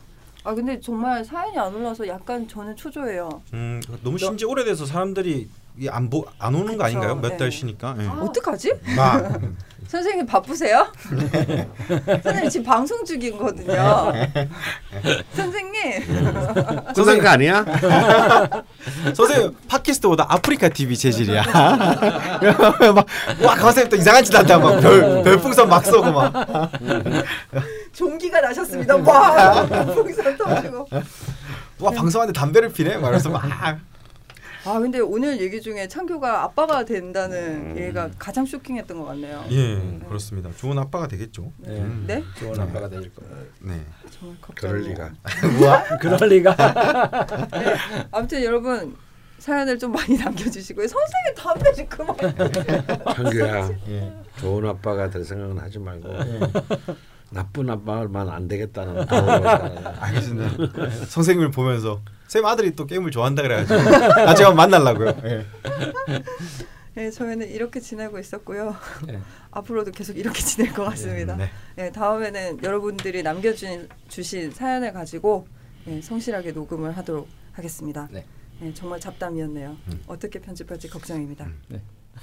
[0.44, 3.44] 아 근데 정말 사연이 안 올라서 약간 저는 초조해요.
[3.54, 5.48] 음, 너무 신지 오래돼서 사람들이
[5.90, 6.86] 안, 보, 안 오는 거 그쵸.
[6.86, 7.16] 아닌가요?
[7.16, 7.52] 몇달 네.
[7.52, 7.96] 쉬니까.
[8.00, 8.08] 예.
[8.08, 8.74] 아, 어떡하지?
[8.96, 9.40] 막
[9.88, 10.88] 선생님 바쁘세요?
[12.24, 14.12] 선생님 지금 방송 중이거든요.
[15.34, 15.84] 선생님
[16.96, 17.64] 그런 거 아니야?
[19.14, 21.44] 선생님 팟캐스트보다 아프리카 TV 재질이야.
[22.96, 23.06] 막,
[23.44, 26.34] 와 강사님 또 이상한 짓 한다 막별 별풍선 막 쏘고 막.
[27.94, 28.96] 종기가 나셨습니다.
[28.98, 30.88] 와 풍선 터지고.
[31.80, 32.98] 와 방송하는데 담배를 피네.
[32.98, 33.44] 막 그래서 막.
[34.66, 39.46] 아 근데 오늘 얘기 중에 창규가 아빠가 된다는 얘가 가장 쇼킹했던 것 같네요.
[39.52, 40.50] 예 그렇습니다.
[40.58, 41.52] 좋은 아빠가 되겠죠.
[41.58, 41.78] 네.
[41.80, 42.04] 음.
[42.08, 42.24] 네?
[42.40, 43.36] 좋은 아빠가 될 거예요.
[43.62, 43.86] 네.
[44.10, 44.90] 정말 갑자기 그럴 뭐.
[44.90, 45.14] 리가.
[45.60, 45.98] 뭐야?
[46.00, 46.56] 그럴 리가.
[48.12, 48.96] 아무튼 여러분
[49.38, 50.88] 사연을 좀 많이 남겨주시고요.
[50.88, 52.16] 선생님 담배 좀 그만.
[53.16, 54.14] 창규야, 예.
[54.40, 56.10] 좋은 아빠가 될 생각은 하지 말고
[57.30, 59.06] 나쁜 아빠만 안 되겠다는
[60.00, 61.06] 알겠습니다.
[61.06, 63.82] 선생님을 보면서 쌤 아들이 또 게임을 좋아한다 그래가지고
[64.26, 65.22] 나중에 한번 만나려고요.
[65.26, 65.46] 예.
[66.96, 68.76] 네, 저희는 이렇게 지내고 있었고요.
[69.06, 69.20] 네.
[69.52, 71.36] 앞으로도 계속 이렇게 지낼 것 같습니다.
[71.36, 71.50] 네.
[71.76, 75.46] 네, 다음에는 여러분들이 남겨주신 주신 사연을 가지고
[75.84, 78.08] 네, 성실하게 녹음을 하도록 하겠습니다.
[78.12, 78.26] 네.
[78.60, 79.76] 네, 정말 잡담이었네요.
[79.88, 80.04] 음.
[80.08, 81.48] 어떻게 편집할지 걱정입니다.
[81.68, 81.82] 네.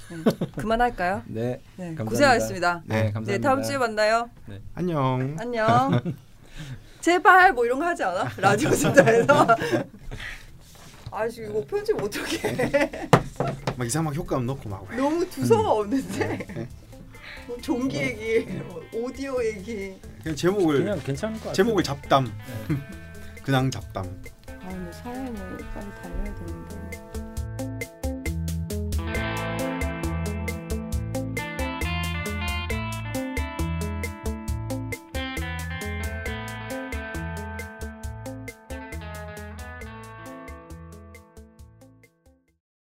[0.09, 1.21] 네, 그만할까요?
[1.29, 1.61] 네.
[1.75, 2.03] 네, 감사합니다.
[2.05, 2.81] 고생하셨습니다.
[2.85, 3.31] 네, 네, 감사합니다.
[3.31, 4.29] 네, 다음 주에 만나요.
[4.73, 5.35] 안녕.
[5.39, 6.01] 안녕.
[7.03, 8.31] 제발 뭐 이런 거 하지 않아?
[8.39, 9.45] 라디오 진짜에서.
[11.11, 12.89] 아 지금 이거 편집 어떻게?
[13.75, 14.87] 막 이상한 효과음 넣고 막.
[14.95, 16.69] 너무 두서가 없는데.
[17.45, 19.99] 뭐 종기 얘기, 뭐 오디오 얘기.
[20.23, 21.53] 그냥 제목을 그냥 괜찮을 것 같아요.
[21.55, 22.31] 제목을 잡담.
[23.43, 24.05] 그냥 잡담.
[24.05, 25.33] 아 근데 사연을
[25.73, 26.82] 빨리 달려야 되는데.